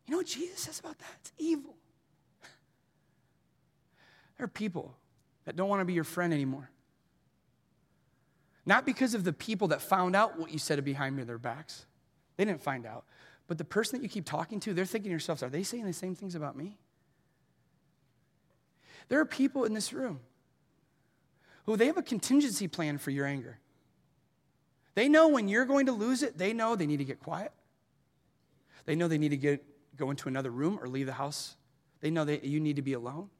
You 0.07 0.13
know 0.13 0.19
what 0.19 0.29
Jesus 0.29 0.61
says 0.61 0.79
about 0.79 1.01
that? 1.01 1.17
It's 1.19 1.33
evil. 1.37 1.75
There 4.39 4.45
are 4.45 4.49
people 4.49 4.95
that 5.47 5.57
don't 5.57 5.69
want 5.69 5.81
to 5.81 5.85
be 5.85 5.95
your 5.95 6.05
friend 6.05 6.33
anymore. 6.33 6.71
Not 8.67 8.85
because 8.85 9.15
of 9.15 9.23
the 9.23 9.33
people 9.33 9.69
that 9.69 9.81
found 9.81 10.17
out 10.17 10.39
what 10.39 10.53
you 10.53 10.59
said 10.59 10.85
behind 10.85 11.17
me 11.17 11.23
their 11.23 11.39
backs. 11.39 11.87
They 12.37 12.45
didn't 12.45 12.63
find 12.63 12.85
out. 12.85 13.05
But 13.47 13.59
the 13.59 13.65
person 13.65 13.97
that 13.97 14.03
you 14.03 14.09
keep 14.09 14.27
talking 14.27 14.59
to, 14.61 14.75
they're 14.75 14.85
thinking 14.85 15.09
to 15.09 15.13
yourselves, 15.13 15.43
are 15.45 15.49
they 15.49 15.63
saying 15.63 15.85
the 15.85 15.93
same 15.93 16.17
things 16.17 16.35
about 16.35 16.57
me? 16.57 16.77
There 19.09 19.21
are 19.21 19.25
people 19.25 19.65
in 19.65 19.73
this 19.73 19.93
room 19.93 20.19
who 21.65 21.77
they 21.77 21.87
have 21.87 21.97
a 21.97 22.03
contingency 22.03 22.67
plan 22.67 22.99
for 22.99 23.13
your 23.13 23.25
anger. 23.25 23.59
They 24.97 25.09
know 25.09 25.29
when 25.29 25.47
you're 25.47 25.65
going 25.65 25.87
to 25.87 25.93
lose 25.93 26.23
it, 26.23 26.37
they 26.37 26.53
know 26.53 26.75
they 26.75 26.87
need 26.87 26.97
to 26.97 27.05
get 27.05 27.21
quiet. 27.21 27.53
They 28.85 28.97
know 28.97 29.07
they 29.07 29.19
need 29.19 29.29
to 29.29 29.37
get, 29.37 29.65
go 29.97 30.11
into 30.11 30.29
another 30.29 30.51
room 30.51 30.79
or 30.81 30.89
leave 30.89 31.07
the 31.07 31.13
house. 31.13 31.57
They 32.01 32.11
know 32.11 32.25
that 32.25 32.45
you 32.45 32.59
need 32.59 32.77
to 32.77 32.83
be 32.83 32.95
alone. 32.95 33.31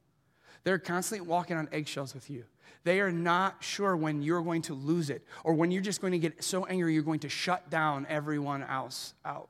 They're 0.67 0.81
constantly 0.81 1.25
walking 1.25 1.57
on 1.57 1.69
eggshells 1.71 2.13
with 2.13 2.29
you. 2.29 2.43
They 2.83 2.99
are 2.99 3.13
not 3.13 3.63
sure 3.63 3.97
when 3.97 4.21
you're 4.21 4.43
going 4.43 4.63
to 4.63 4.75
lose 4.75 5.11
it 5.11 5.25
or 5.45 5.55
when 5.55 5.71
you're 5.71 5.81
just 5.81 6.01
going 6.01 6.11
to 6.11 6.19
get 6.19 6.43
so 6.43 6.67
angry 6.67 6.93
you're 6.93 7.05
going 7.05 7.21
to 7.21 7.29
shut 7.29 7.71
down 7.71 8.05
everyone 8.09 8.65
else 8.65 9.15
out. 9.25 9.49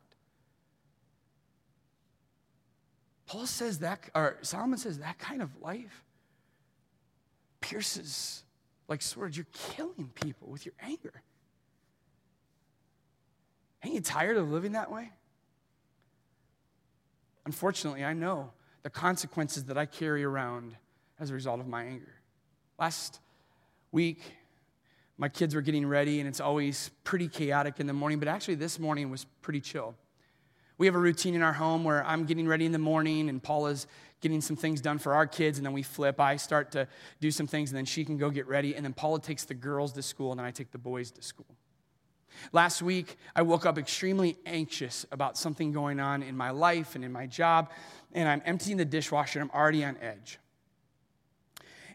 Paul 3.24 3.46
says 3.46 3.78
that, 3.78 4.10
or 4.14 4.36
Solomon 4.42 4.78
says 4.78 4.98
that 4.98 5.18
kind 5.18 5.40
of 5.40 5.48
life 5.62 6.04
pierces 7.62 8.44
like 8.86 9.00
swords. 9.00 9.38
You're 9.38 9.46
killing 9.54 10.10
people 10.14 10.48
with 10.50 10.66
your 10.66 10.74
anger. 10.82 11.22
Ain't 13.82 13.94
you 13.94 14.00
tired 14.02 14.36
of 14.36 14.50
living 14.50 14.72
that 14.72 14.92
way? 14.92 15.12
Unfortunately, 17.46 18.04
I 18.04 18.12
know 18.12 18.50
the 18.82 18.90
consequences 18.90 19.64
that 19.64 19.78
I 19.78 19.86
carry 19.86 20.22
around 20.22 20.76
as 21.18 21.30
a 21.30 21.34
result 21.34 21.60
of 21.60 21.66
my 21.66 21.84
anger. 21.84 22.14
Last 22.78 23.20
week, 23.92 24.20
my 25.18 25.28
kids 25.28 25.54
were 25.54 25.62
getting 25.62 25.86
ready, 25.86 26.20
and 26.20 26.28
it's 26.28 26.40
always 26.40 26.90
pretty 27.04 27.28
chaotic 27.28 27.80
in 27.80 27.86
the 27.86 27.92
morning, 27.92 28.18
but 28.18 28.28
actually, 28.28 28.56
this 28.56 28.78
morning 28.78 29.10
was 29.10 29.24
pretty 29.40 29.60
chill. 29.60 29.94
We 30.78 30.86
have 30.86 30.94
a 30.94 30.98
routine 30.98 31.34
in 31.34 31.42
our 31.42 31.54
home 31.54 31.84
where 31.84 32.04
I'm 32.04 32.26
getting 32.26 32.46
ready 32.46 32.66
in 32.66 32.72
the 32.72 32.78
morning, 32.78 33.30
and 33.30 33.42
Paula's 33.42 33.86
getting 34.20 34.42
some 34.42 34.56
things 34.56 34.82
done 34.82 34.98
for 34.98 35.14
our 35.14 35.26
kids, 35.26 35.58
and 35.58 35.64
then 35.64 35.72
we 35.72 35.82
flip. 35.82 36.20
I 36.20 36.36
start 36.36 36.70
to 36.72 36.86
do 37.20 37.30
some 37.30 37.46
things, 37.46 37.70
and 37.70 37.78
then 37.78 37.86
she 37.86 38.04
can 38.04 38.18
go 38.18 38.28
get 38.28 38.46
ready, 38.46 38.74
and 38.74 38.84
then 38.84 38.92
Paula 38.92 39.20
takes 39.20 39.44
the 39.44 39.54
girls 39.54 39.92
to 39.92 40.02
school, 40.02 40.32
and 40.32 40.38
then 40.38 40.46
I 40.46 40.50
take 40.50 40.70
the 40.70 40.78
boys 40.78 41.10
to 41.12 41.22
school. 41.22 41.46
Last 42.52 42.82
week, 42.82 43.16
I 43.34 43.40
woke 43.40 43.64
up 43.64 43.78
extremely 43.78 44.36
anxious 44.44 45.06
about 45.10 45.38
something 45.38 45.72
going 45.72 45.98
on 45.98 46.22
in 46.22 46.36
my 46.36 46.50
life 46.50 46.94
and 46.94 47.02
in 47.02 47.12
my 47.12 47.26
job, 47.26 47.70
and 48.12 48.28
I'm 48.28 48.42
emptying 48.44 48.76
the 48.76 48.84
dishwasher, 48.84 49.40
and 49.40 49.50
I'm 49.50 49.58
already 49.58 49.82
on 49.82 49.96
edge. 50.02 50.38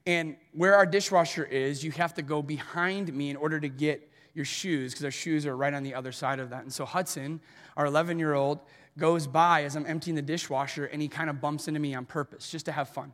And 0.05 0.36
where 0.53 0.75
our 0.75 0.86
dishwasher 0.86 1.43
is, 1.43 1.84
you 1.84 1.91
have 1.91 2.13
to 2.15 2.22
go 2.22 2.41
behind 2.41 3.13
me 3.13 3.29
in 3.29 3.36
order 3.36 3.60
to 3.60 3.70
get 3.70 4.10
your 4.34 4.46
shoes 4.46 4.93
because 4.93 5.05
our 5.05 5.12
shoes 5.12 5.46
are 5.46 5.55
right 5.55 5.74
on 5.74 5.84
the 5.84 5.93
other 5.93 6.12
side 6.12 6.39
of 6.39 6.50
that. 6.50 6.63
And 6.63 6.74
so 6.74 6.86
Hudson, 6.86 7.39
our 7.77 7.86
11 7.86 8.17
year 8.17 8.34
old, 8.34 8.60
goes 8.98 9.27
by 9.27 9.63
as 9.63 9.75
I'm 9.75 9.86
emptying 9.86 10.15
the 10.15 10.22
dishwasher 10.22 10.86
and 10.86 11.01
he 11.01 11.08
kind 11.08 11.29
of 11.29 11.39
bumps 11.39 11.67
into 11.67 11.79
me 11.79 11.93
on 11.93 12.05
purpose 12.05 12.50
just 12.50 12.65
to 12.65 12.72
have 12.72 12.89
fun. 12.89 13.12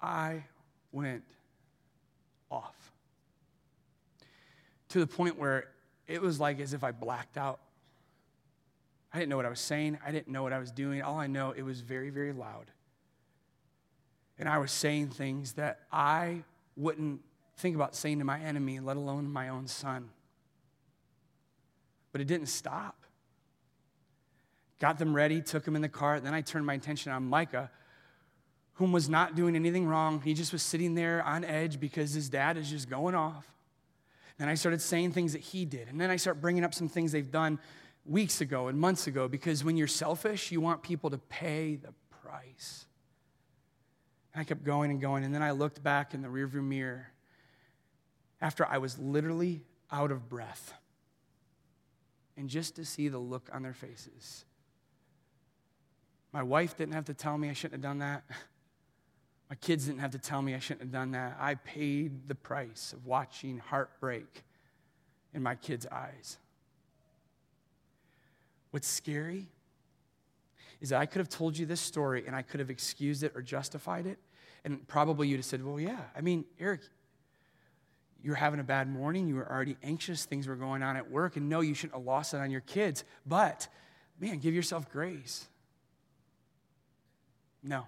I 0.00 0.44
went 0.92 1.24
off 2.50 2.92
to 4.90 5.00
the 5.00 5.06
point 5.06 5.38
where 5.38 5.68
it 6.06 6.20
was 6.20 6.38
like 6.38 6.60
as 6.60 6.74
if 6.74 6.84
I 6.84 6.92
blacked 6.92 7.36
out. 7.36 7.60
I 9.12 9.18
didn't 9.18 9.30
know 9.30 9.36
what 9.36 9.46
I 9.46 9.50
was 9.50 9.60
saying. 9.60 9.98
I 10.04 10.12
didn't 10.12 10.28
know 10.28 10.42
what 10.42 10.52
I 10.52 10.58
was 10.58 10.70
doing. 10.70 11.00
All 11.00 11.18
I 11.18 11.26
know, 11.26 11.52
it 11.52 11.62
was 11.62 11.80
very, 11.80 12.10
very 12.10 12.32
loud. 12.32 12.70
And 14.38 14.48
I 14.48 14.58
was 14.58 14.72
saying 14.72 15.10
things 15.10 15.54
that 15.54 15.80
I 15.92 16.42
wouldn't 16.76 17.20
think 17.56 17.76
about 17.76 17.94
saying 17.94 18.18
to 18.18 18.24
my 18.24 18.40
enemy, 18.40 18.80
let 18.80 18.96
alone 18.96 19.30
my 19.30 19.48
own 19.48 19.66
son. 19.66 20.10
But 22.12 22.20
it 22.20 22.26
didn't 22.26 22.46
stop. 22.46 23.04
Got 24.80 24.98
them 24.98 25.14
ready, 25.14 25.40
took 25.40 25.64
them 25.64 25.76
in 25.76 25.82
the 25.82 25.88
car. 25.88 26.20
Then 26.20 26.34
I 26.34 26.40
turned 26.40 26.66
my 26.66 26.74
attention 26.74 27.12
on 27.12 27.24
Micah, 27.24 27.70
whom 28.74 28.92
was 28.92 29.08
not 29.08 29.36
doing 29.36 29.54
anything 29.54 29.86
wrong. 29.86 30.20
He 30.20 30.34
just 30.34 30.52
was 30.52 30.62
sitting 30.62 30.94
there 30.94 31.22
on 31.22 31.44
edge 31.44 31.78
because 31.78 32.12
his 32.12 32.28
dad 32.28 32.56
is 32.56 32.68
just 32.68 32.90
going 32.90 33.14
off. 33.14 33.46
And 34.38 34.50
I 34.50 34.54
started 34.54 34.82
saying 34.82 35.12
things 35.12 35.32
that 35.32 35.42
he 35.42 35.64
did. 35.64 35.88
And 35.88 36.00
then 36.00 36.10
I 36.10 36.16
start 36.16 36.40
bringing 36.40 36.64
up 36.64 36.74
some 36.74 36.88
things 36.88 37.12
they've 37.12 37.30
done 37.30 37.60
weeks 38.04 38.40
ago 38.40 38.66
and 38.66 38.78
months 38.78 39.06
ago 39.06 39.28
because 39.28 39.62
when 39.64 39.76
you're 39.76 39.86
selfish, 39.86 40.50
you 40.50 40.60
want 40.60 40.82
people 40.82 41.10
to 41.10 41.18
pay 41.18 41.76
the 41.76 41.94
price. 42.22 42.86
And 44.34 44.40
I 44.40 44.44
kept 44.44 44.64
going 44.64 44.90
and 44.90 45.00
going. 45.00 45.24
And 45.24 45.34
then 45.34 45.42
I 45.42 45.52
looked 45.52 45.82
back 45.82 46.12
in 46.12 46.20
the 46.20 46.28
rearview 46.28 46.62
mirror 46.62 47.08
after 48.40 48.66
I 48.66 48.78
was 48.78 48.98
literally 48.98 49.62
out 49.90 50.10
of 50.10 50.28
breath. 50.28 50.74
And 52.36 52.50
just 52.50 52.76
to 52.76 52.84
see 52.84 53.08
the 53.08 53.18
look 53.18 53.48
on 53.52 53.62
their 53.62 53.72
faces. 53.72 54.44
My 56.32 56.42
wife 56.42 56.76
didn't 56.76 56.94
have 56.94 57.04
to 57.04 57.14
tell 57.14 57.38
me 57.38 57.48
I 57.48 57.52
shouldn't 57.52 57.74
have 57.74 57.82
done 57.82 58.00
that. 58.00 58.24
My 59.50 59.56
kids 59.56 59.86
didn't 59.86 60.00
have 60.00 60.10
to 60.12 60.18
tell 60.18 60.42
me 60.42 60.54
I 60.54 60.58
shouldn't 60.58 60.82
have 60.82 60.90
done 60.90 61.12
that. 61.12 61.36
I 61.38 61.54
paid 61.54 62.28
the 62.28 62.34
price 62.34 62.92
of 62.92 63.06
watching 63.06 63.58
heartbreak 63.58 64.42
in 65.34 65.42
my 65.42 65.54
kids' 65.54 65.86
eyes. 65.86 66.38
What's 68.70 68.88
scary 68.88 69.48
is 70.80 70.90
that 70.90 71.00
I 71.00 71.06
could 71.06 71.20
have 71.20 71.28
told 71.28 71.56
you 71.56 71.66
this 71.66 71.80
story 71.80 72.24
and 72.26 72.34
I 72.34 72.42
could 72.42 72.60
have 72.60 72.70
excused 72.70 73.22
it 73.22 73.32
or 73.34 73.42
justified 73.42 74.06
it. 74.06 74.18
And 74.64 74.86
probably 74.88 75.28
you'd 75.28 75.36
have 75.36 75.44
said, 75.44 75.64
Well, 75.64 75.78
yeah. 75.78 76.00
I 76.16 76.20
mean, 76.20 76.44
Eric, 76.58 76.80
you 78.22 78.30
were 78.30 78.36
having 78.36 78.58
a 78.58 78.64
bad 78.64 78.88
morning. 78.88 79.28
You 79.28 79.34
were 79.34 79.50
already 79.50 79.76
anxious. 79.82 80.24
Things 80.24 80.46
were 80.46 80.56
going 80.56 80.82
on 80.82 80.96
at 80.96 81.10
work. 81.10 81.36
And 81.36 81.48
no, 81.48 81.60
you 81.60 81.74
shouldn't 81.74 81.94
have 81.94 82.06
lost 82.06 82.32
it 82.32 82.38
on 82.38 82.50
your 82.50 82.62
kids. 82.62 83.04
But, 83.26 83.68
man, 84.18 84.38
give 84.38 84.54
yourself 84.54 84.90
grace. 84.90 85.46
No. 87.62 87.86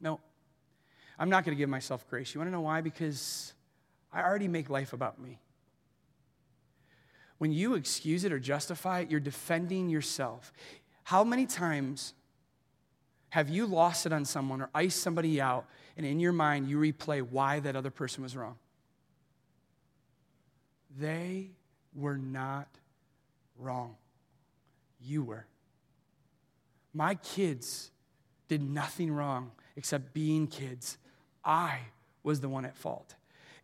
No. 0.00 0.20
I'm 1.18 1.28
not 1.28 1.44
going 1.44 1.54
to 1.54 1.58
give 1.58 1.68
myself 1.68 2.08
grace. 2.08 2.34
You 2.34 2.40
want 2.40 2.48
to 2.48 2.52
know 2.52 2.62
why? 2.62 2.80
Because 2.80 3.52
I 4.12 4.22
already 4.22 4.48
make 4.48 4.70
life 4.70 4.94
about 4.94 5.20
me. 5.20 5.38
When 7.38 7.52
you 7.52 7.74
excuse 7.74 8.24
it 8.24 8.32
or 8.32 8.38
justify 8.38 9.00
it, 9.00 9.10
you're 9.10 9.20
defending 9.20 9.88
yourself. 9.88 10.52
How 11.08 11.24
many 11.24 11.46
times 11.46 12.12
have 13.30 13.48
you 13.48 13.64
lost 13.64 14.04
it 14.04 14.12
on 14.12 14.26
someone 14.26 14.60
or 14.60 14.68
iced 14.74 15.00
somebody 15.00 15.40
out, 15.40 15.64
and 15.96 16.04
in 16.04 16.20
your 16.20 16.32
mind 16.32 16.68
you 16.68 16.76
replay 16.76 17.22
why 17.22 17.60
that 17.60 17.74
other 17.74 17.90
person 17.90 18.22
was 18.22 18.36
wrong? 18.36 18.56
They 20.98 21.52
were 21.94 22.18
not 22.18 22.68
wrong. 23.58 23.96
You 25.00 25.22
were. 25.22 25.46
My 26.92 27.14
kids 27.14 27.90
did 28.48 28.60
nothing 28.60 29.10
wrong 29.10 29.52
except 29.76 30.12
being 30.12 30.46
kids. 30.46 30.98
I 31.42 31.78
was 32.22 32.40
the 32.42 32.50
one 32.50 32.66
at 32.66 32.76
fault. 32.76 33.14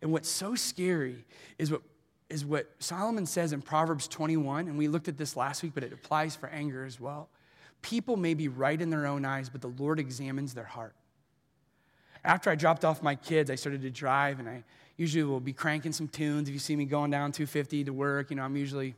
And 0.01 0.11
what's 0.11 0.29
so 0.29 0.55
scary 0.55 1.23
is 1.59 1.71
what, 1.71 1.83
is 2.27 2.43
what 2.43 2.71
Solomon 2.79 3.27
says 3.27 3.53
in 3.53 3.61
Proverbs 3.61 4.07
21, 4.07 4.67
and 4.67 4.79
we 4.79 4.87
looked 4.87 5.07
at 5.07 5.17
this 5.19 5.37
last 5.37 5.61
week, 5.61 5.73
but 5.75 5.83
it 5.83 5.93
applies 5.93 6.35
for 6.35 6.49
anger 6.49 6.83
as 6.83 6.99
well. 6.99 7.29
People 7.81 8.17
may 8.17 8.33
be 8.33 8.47
right 8.47 8.79
in 8.79 8.89
their 8.89 9.05
own 9.05 9.25
eyes, 9.25 9.49
but 9.49 9.61
the 9.61 9.67
Lord 9.67 9.99
examines 9.99 10.53
their 10.53 10.65
heart. 10.65 10.95
After 12.23 12.49
I 12.49 12.55
dropped 12.55 12.83
off 12.83 13.03
my 13.03 13.15
kids, 13.15 13.51
I 13.51 13.55
started 13.55 13.81
to 13.83 13.91
drive, 13.91 14.39
and 14.39 14.49
I 14.49 14.63
usually 14.97 15.23
will 15.23 15.39
be 15.39 15.53
cranking 15.53 15.91
some 15.91 16.07
tunes. 16.07 16.47
If 16.47 16.53
you 16.53 16.59
see 16.59 16.75
me 16.75 16.85
going 16.85 17.11
down 17.11 17.31
250 17.31 17.83
to 17.83 17.93
work, 17.93 18.31
you 18.31 18.37
know, 18.37 18.43
I'm 18.43 18.55
usually 18.55 18.95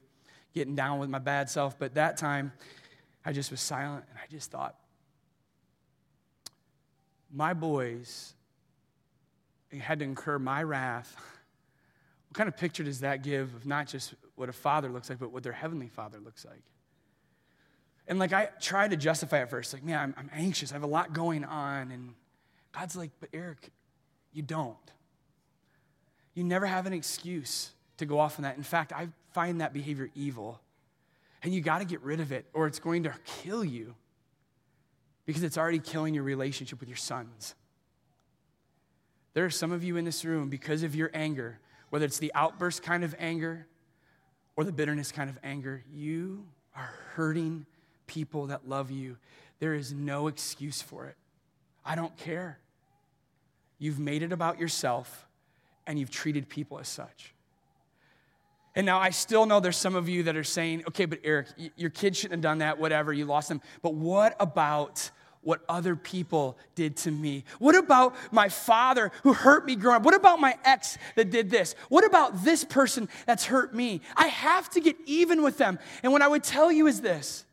getting 0.53 0.75
down 0.75 0.99
with 0.99 1.09
my 1.09 1.19
bad 1.19 1.49
self. 1.49 1.77
But 1.77 1.95
that 1.95 2.15
time, 2.17 2.53
I 3.25 3.33
just 3.33 3.51
was 3.51 3.59
silent, 3.59 4.05
and 4.09 4.17
I 4.17 4.31
just 4.31 4.49
thought, 4.49 4.75
my 7.33 7.53
boys 7.53 8.33
had 9.77 9.99
to 9.99 10.05
incur 10.05 10.39
my 10.39 10.63
wrath. 10.63 11.15
What 12.29 12.35
kind 12.35 12.49
of 12.49 12.57
picture 12.57 12.83
does 12.83 12.99
that 12.99 13.23
give 13.23 13.55
of 13.55 13.65
not 13.65 13.87
just 13.87 14.13
what 14.35 14.49
a 14.49 14.53
father 14.53 14.89
looks 14.89 15.09
like, 15.09 15.17
but 15.17 15.31
what 15.31 15.43
their 15.43 15.53
heavenly 15.53 15.87
father 15.87 16.19
looks 16.19 16.43
like? 16.43 16.61
And 18.07 18.19
like 18.19 18.33
I 18.33 18.49
tried 18.61 18.91
to 18.91 18.97
justify 18.97 19.41
it 19.41 19.49
first, 19.49 19.73
like, 19.73 19.83
man, 19.83 19.99
I'm, 19.99 20.15
I'm 20.17 20.29
anxious. 20.33 20.71
I 20.71 20.75
have 20.75 20.83
a 20.83 20.87
lot 20.87 21.13
going 21.13 21.43
on. 21.43 21.91
And 21.91 22.13
God's 22.71 22.95
like, 22.95 23.11
but 23.19 23.29
Eric, 23.33 23.69
you 24.31 24.41
don't. 24.41 24.77
You 26.33 26.43
never 26.43 26.65
have 26.65 26.85
an 26.85 26.93
excuse 26.93 27.71
to 27.97 28.05
go 28.05 28.19
off 28.19 28.39
on 28.39 28.43
that. 28.43 28.57
In 28.57 28.63
fact, 28.63 28.93
I 28.93 29.09
find 29.33 29.61
that 29.61 29.73
behavior 29.73 30.09
evil. 30.15 30.61
And 31.43 31.53
you 31.53 31.61
got 31.61 31.79
to 31.79 31.85
get 31.85 32.01
rid 32.01 32.19
of 32.19 32.31
it, 32.31 32.45
or 32.53 32.65
it's 32.67 32.79
going 32.79 33.03
to 33.03 33.13
kill 33.25 33.63
you 33.63 33.95
because 35.25 35.43
it's 35.43 35.57
already 35.57 35.79
killing 35.79 36.13
your 36.13 36.23
relationship 36.23 36.79
with 36.79 36.89
your 36.89 36.97
sons. 36.97 37.53
There 39.33 39.45
are 39.45 39.49
some 39.49 39.71
of 39.71 39.83
you 39.83 39.97
in 39.97 40.05
this 40.05 40.25
room, 40.25 40.49
because 40.49 40.83
of 40.83 40.95
your 40.95 41.11
anger, 41.13 41.59
whether 41.89 42.05
it's 42.05 42.17
the 42.17 42.31
outburst 42.33 42.81
kind 42.81 43.03
of 43.03 43.15
anger 43.19 43.67
or 44.55 44.63
the 44.63 44.71
bitterness 44.71 45.11
kind 45.11 45.29
of 45.29 45.37
anger, 45.43 45.83
you 45.91 46.47
are 46.75 46.91
hurting 47.13 47.65
people 48.07 48.47
that 48.47 48.67
love 48.67 48.91
you. 48.91 49.17
There 49.59 49.73
is 49.73 49.93
no 49.93 50.27
excuse 50.27 50.81
for 50.81 51.05
it. 51.05 51.15
I 51.85 51.95
don't 51.95 52.15
care. 52.17 52.59
You've 53.79 53.99
made 53.99 54.23
it 54.23 54.31
about 54.31 54.59
yourself 54.59 55.27
and 55.85 55.99
you've 55.99 56.11
treated 56.11 56.49
people 56.49 56.79
as 56.79 56.87
such. 56.87 57.33
And 58.75 58.85
now 58.85 58.99
I 58.99 59.09
still 59.09 59.45
know 59.47 59.59
there's 59.59 59.77
some 59.77 59.95
of 59.95 60.07
you 60.07 60.23
that 60.23 60.35
are 60.35 60.43
saying, 60.43 60.83
okay, 60.89 61.05
but 61.05 61.19
Eric, 61.23 61.47
your 61.75 61.89
kid 61.89 62.15
shouldn't 62.15 62.33
have 62.33 62.41
done 62.41 62.59
that, 62.59 62.77
whatever, 62.77 63.11
you 63.11 63.25
lost 63.25 63.49
them. 63.49 63.61
But 63.81 63.95
what 63.95 64.35
about 64.39 65.09
what 65.41 65.61
other 65.69 65.95
people 65.95 66.57
did 66.75 66.97
to 66.97 67.09
me? 67.09 67.43
What 67.57 67.75
about 67.75 68.15
my 68.31 68.49
father 68.49 69.11
who 69.23 69.33
hurt 69.33 69.65
me 69.65 69.75
growing 69.75 69.95
up? 69.95 70.03
What 70.03 70.13
about 70.13 70.39
my 70.39 70.57
ex 70.63 70.97
that 71.15 71.31
did 71.31 71.49
this? 71.49 71.73
What 71.89 72.05
about 72.05 72.43
this 72.43 72.63
person 72.63 73.09
that's 73.25 73.45
hurt 73.45 73.73
me? 73.73 74.01
I 74.15 74.27
have 74.27 74.69
to 74.71 74.81
get 74.81 74.95
even 75.07 75.41
with 75.41 75.57
them. 75.57 75.79
And 76.03 76.11
what 76.11 76.21
I 76.21 76.27
would 76.27 76.43
tell 76.43 76.71
you 76.71 76.85
is 76.85 77.01
this 77.01 77.45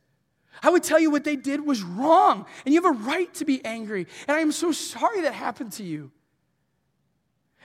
I 0.64 0.70
would 0.70 0.82
tell 0.82 0.98
you 0.98 1.10
what 1.10 1.24
they 1.24 1.36
did 1.36 1.64
was 1.64 1.82
wrong, 1.82 2.46
and 2.64 2.74
you 2.74 2.82
have 2.82 2.96
a 2.96 2.98
right 2.98 3.32
to 3.34 3.44
be 3.44 3.64
angry. 3.64 4.06
And 4.26 4.36
I 4.36 4.40
am 4.40 4.50
so 4.50 4.72
sorry 4.72 5.20
that 5.22 5.34
happened 5.34 5.72
to 5.74 5.84
you. 5.84 6.10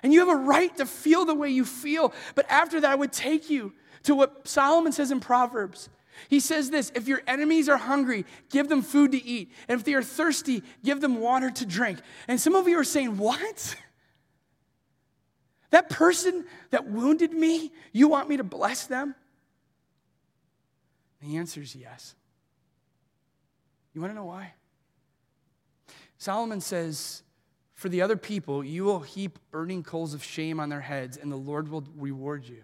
And 0.04 0.14
you 0.14 0.20
have 0.20 0.30
a 0.30 0.42
right 0.42 0.76
to 0.78 0.86
feel 0.86 1.26
the 1.26 1.34
way 1.34 1.50
you 1.50 1.66
feel. 1.66 2.14
But 2.36 2.50
after 2.50 2.80
that, 2.82 2.92
I 2.92 2.96
would 2.96 3.12
take 3.12 3.50
you 3.50 3.74
to 4.04 4.16
what 4.16 4.48
Solomon 4.48 4.92
says 4.92 5.12
in 5.12 5.20
Proverbs 5.20 5.90
he 6.28 6.40
says 6.40 6.70
this 6.70 6.92
if 6.96 7.08
your 7.08 7.22
enemies 7.28 7.70
are 7.70 7.78
hungry, 7.78 8.26
give 8.50 8.68
them 8.68 8.82
food 8.82 9.12
to 9.14 9.24
eat. 9.24 9.52
And 9.68 9.80
if 9.80 9.86
they 9.86 9.94
are 9.94 10.04
thirsty, 10.04 10.64
give 10.84 11.02
them 11.02 11.20
water 11.20 11.50
to 11.50 11.66
drink. 11.66 12.00
And 12.28 12.40
some 12.40 12.56
of 12.56 12.68
you 12.68 12.78
are 12.80 12.84
saying, 12.84 13.18
What? 13.18 13.76
That 15.72 15.90
person 15.90 16.46
that 16.72 16.88
wounded 16.88 17.32
me, 17.32 17.72
you 17.94 18.08
want 18.08 18.28
me 18.28 18.38
to 18.38 18.44
bless 18.44 18.88
them? 18.88 19.14
The 21.22 21.38
answer 21.38 21.62
is 21.62 21.76
yes. 21.76 22.16
You 23.94 24.02
want 24.02 24.12
to 24.12 24.16
know 24.16 24.26
why? 24.26 24.54
Solomon 26.18 26.62
says, 26.62 27.24
For 27.74 27.90
the 27.90 28.02
other 28.02 28.18
people, 28.18 28.64
you 28.64 28.84
will 28.84 29.00
heap 29.00 29.40
burning 29.52 29.84
coals 29.84 30.14
of 30.14 30.24
shame 30.24 30.60
on 30.60 30.70
their 30.70 30.82
heads, 30.82 31.18
and 31.18 31.32
the 31.32 31.38
Lord 31.38 31.70
will 31.70 31.84
reward 31.96 32.48
you 32.48 32.64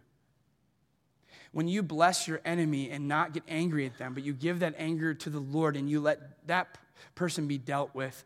when 1.55 1.69
you 1.69 1.81
bless 1.81 2.27
your 2.27 2.41
enemy 2.43 2.91
and 2.91 3.07
not 3.07 3.31
get 3.31 3.41
angry 3.47 3.85
at 3.85 3.97
them, 3.97 4.13
but 4.13 4.23
you 4.23 4.33
give 4.33 4.59
that 4.59 4.75
anger 4.77 5.13
to 5.13 5.29
the 5.29 5.39
Lord 5.39 5.77
and 5.77 5.89
you 5.89 6.01
let 6.01 6.45
that 6.47 6.77
person 7.15 7.47
be 7.47 7.57
dealt 7.57 7.95
with, 7.95 8.25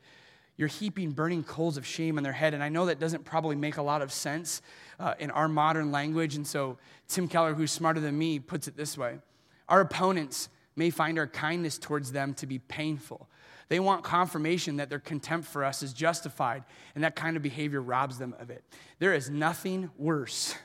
you're 0.57 0.67
heaping 0.67 1.11
burning 1.11 1.43
coals 1.43 1.77
of 1.77 1.85
shame 1.85 2.17
on 2.17 2.23
their 2.23 2.33
head. 2.33 2.55
And 2.55 2.63
I 2.63 2.69
know 2.69 2.87
that 2.87 2.99
doesn't 2.99 3.25
probably 3.25 3.55
make 3.55 3.77
a 3.77 3.83
lot 3.83 4.01
of 4.01 4.11
sense 4.11 4.63
uh, 4.99 5.13
in 5.19 5.29
our 5.29 5.47
modern 5.47 5.91
language. 5.91 6.37
And 6.37 6.47
so 6.47 6.79
Tim 7.07 7.27
Keller, 7.27 7.53
who's 7.53 7.69
smarter 7.69 7.99
than 7.99 8.17
me, 8.17 8.39
puts 8.39 8.67
it 8.67 8.75
this 8.75 8.97
way 8.97 9.19
Our 9.67 9.81
opponents 9.81 10.49
may 10.75 10.89
find 10.89 11.19
our 11.19 11.27
kindness 11.27 11.77
towards 11.77 12.11
them 12.11 12.33
to 12.35 12.47
be 12.47 12.59
painful. 12.59 13.29
They 13.69 13.79
want 13.79 14.03
confirmation 14.03 14.77
that 14.77 14.89
their 14.89 14.99
contempt 14.99 15.47
for 15.47 15.63
us 15.63 15.83
is 15.83 15.93
justified, 15.93 16.63
and 16.95 17.03
that 17.03 17.15
kind 17.15 17.37
of 17.37 17.43
behavior 17.43 17.81
robs 17.81 18.17
them 18.17 18.35
of 18.39 18.49
it. 18.49 18.63
There 18.97 19.13
is 19.13 19.29
nothing 19.29 19.91
worse 19.97 20.55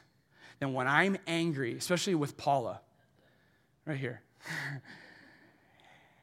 than 0.59 0.73
when 0.73 0.89
I'm 0.89 1.19
angry, 1.27 1.77
especially 1.77 2.15
with 2.15 2.37
Paula, 2.39 2.81
right 3.85 3.99
here. 3.99 4.23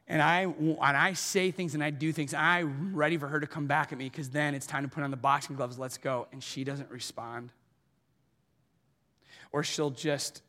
and 0.08 0.20
I, 0.20 0.42
and 0.42 0.78
I 0.80 1.12
say 1.12 1.52
things 1.52 1.74
and 1.74 1.84
I 1.84 1.90
do 1.90 2.12
things, 2.12 2.34
I'm 2.34 2.96
ready 2.96 3.16
for 3.16 3.28
her 3.28 3.38
to 3.38 3.46
come 3.46 3.68
back 3.68 3.92
at 3.92 3.98
me 3.98 4.06
because 4.06 4.30
then 4.30 4.54
it's 4.54 4.66
time 4.66 4.82
to 4.82 4.88
put 4.88 5.04
on 5.04 5.12
the 5.12 5.16
boxing 5.16 5.54
gloves, 5.54 5.78
let's 5.78 5.98
go. 5.98 6.26
And 6.32 6.42
she 6.42 6.64
doesn't 6.64 6.90
respond. 6.90 7.52
Or 9.52 9.62
she'll 9.62 9.90
just 9.90 10.42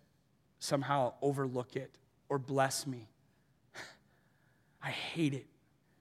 somehow 0.57 1.13
overlook 1.21 1.75
it 1.75 1.91
or 2.29 2.39
bless 2.39 2.87
me. 2.87 3.09
I 4.83 4.89
hate 4.89 5.33
it 5.33 5.45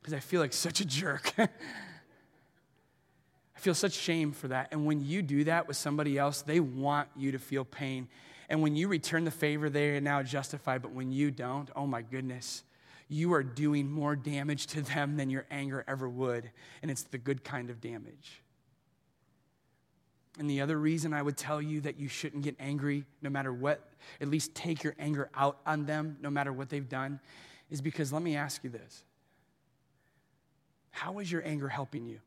because 0.00 0.12
I 0.12 0.18
feel 0.18 0.40
like 0.40 0.52
such 0.52 0.80
a 0.80 0.84
jerk. 0.84 1.32
I 1.38 1.48
feel 3.56 3.74
such 3.74 3.92
shame 3.92 4.32
for 4.32 4.48
that. 4.48 4.68
And 4.72 4.84
when 4.86 5.04
you 5.04 5.22
do 5.22 5.44
that 5.44 5.68
with 5.68 5.76
somebody 5.76 6.18
else, 6.18 6.42
they 6.42 6.58
want 6.58 7.08
you 7.16 7.30
to 7.32 7.38
feel 7.38 7.64
pain. 7.64 8.08
And 8.48 8.60
when 8.60 8.74
you 8.74 8.88
return 8.88 9.24
the 9.24 9.30
favor, 9.30 9.70
they 9.70 9.90
are 9.90 10.00
now 10.00 10.22
justified. 10.22 10.82
But 10.82 10.90
when 10.90 11.12
you 11.12 11.30
don't, 11.30 11.70
oh 11.76 11.86
my 11.86 12.02
goodness, 12.02 12.64
you 13.08 13.32
are 13.34 13.42
doing 13.44 13.88
more 13.88 14.16
damage 14.16 14.66
to 14.68 14.82
them 14.82 15.16
than 15.16 15.30
your 15.30 15.46
anger 15.50 15.84
ever 15.86 16.08
would. 16.08 16.50
And 16.82 16.90
it's 16.90 17.04
the 17.04 17.18
good 17.18 17.44
kind 17.44 17.70
of 17.70 17.80
damage. 17.80 18.42
And 20.38 20.48
the 20.48 20.60
other 20.62 20.78
reason 20.78 21.12
I 21.12 21.22
would 21.22 21.36
tell 21.36 21.60
you 21.60 21.82
that 21.82 22.00
you 22.00 22.08
shouldn't 22.08 22.42
get 22.42 22.56
angry 22.58 23.04
no 23.20 23.30
matter 23.30 23.52
what, 23.52 23.90
at 24.20 24.28
least 24.28 24.54
take 24.54 24.82
your 24.82 24.94
anger 24.98 25.30
out 25.36 25.58
on 25.66 25.84
them 25.84 26.16
no 26.20 26.30
matter 26.30 26.52
what 26.52 26.70
they've 26.70 26.88
done, 26.88 27.20
is 27.72 27.80
because 27.80 28.12
let 28.12 28.22
me 28.22 28.36
ask 28.36 28.62
you 28.62 28.70
this 28.70 29.02
How 30.90 31.18
is 31.18 31.32
your 31.32 31.44
anger 31.44 31.68
helping 31.68 32.06
you? 32.06 32.20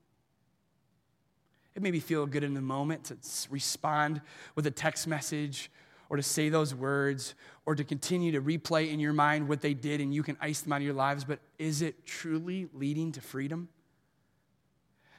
It 1.76 1.82
made 1.82 1.94
me 1.94 2.00
feel 2.00 2.26
good 2.26 2.44
in 2.44 2.54
the 2.54 2.62
moment 2.62 3.06
to 3.06 3.18
respond 3.50 4.22
with 4.56 4.66
a 4.66 4.72
text 4.72 5.08
message 5.08 5.70
or 6.10 6.18
to 6.18 6.24
say 6.24 6.50
those 6.50 6.74
words 6.74 7.36
or 7.66 7.76
to 7.76 7.84
continue 7.84 8.32
to 8.32 8.42
replay 8.42 8.92
in 8.92 9.00
your 9.00 9.12
mind 9.12 9.50
what 9.50 9.62
they 9.62 9.74
did 9.74 10.00
and 10.00 10.14
you 10.14 10.24
can 10.24 10.38
ice 10.40 10.62
them 10.62 10.72
out 10.72 10.78
of 10.78 10.84
your 10.84 10.94
lives. 10.94 11.26
But 11.26 11.40
is 11.60 11.82
it 11.82 12.06
truly 12.06 12.70
leading 12.74 13.12
to 13.14 13.22
freedom? 13.22 13.68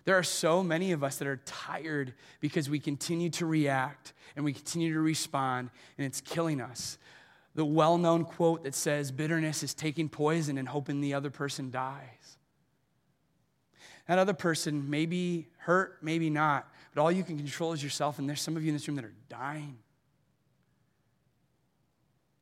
There 0.06 0.16
are 0.16 0.22
so 0.22 0.62
many 0.62 0.92
of 0.92 1.04
us 1.04 1.16
that 1.18 1.28
are 1.28 1.42
tired 1.44 2.14
because 2.40 2.70
we 2.70 2.78
continue 2.78 3.28
to 3.30 3.44
react 3.44 4.14
and 4.34 4.44
we 4.44 4.52
continue 4.52 4.94
to 4.94 5.00
respond, 5.00 5.70
and 5.98 6.06
it's 6.06 6.20
killing 6.20 6.60
us. 6.60 6.96
The 7.56 7.64
well 7.64 7.96
known 7.96 8.24
quote 8.26 8.64
that 8.64 8.74
says, 8.74 9.10
Bitterness 9.10 9.62
is 9.62 9.72
taking 9.72 10.10
poison 10.10 10.58
and 10.58 10.68
hoping 10.68 11.00
the 11.00 11.14
other 11.14 11.30
person 11.30 11.70
dies. 11.70 12.36
That 14.06 14.18
other 14.18 14.34
person 14.34 14.88
may 14.90 15.06
be 15.06 15.48
hurt, 15.56 15.96
maybe 16.02 16.28
not, 16.28 16.68
but 16.94 17.00
all 17.00 17.10
you 17.10 17.24
can 17.24 17.38
control 17.38 17.72
is 17.72 17.82
yourself. 17.82 18.18
And 18.18 18.28
there's 18.28 18.42
some 18.42 18.58
of 18.58 18.62
you 18.62 18.68
in 18.68 18.74
this 18.74 18.86
room 18.86 18.96
that 18.96 19.06
are 19.06 19.14
dying. 19.30 19.78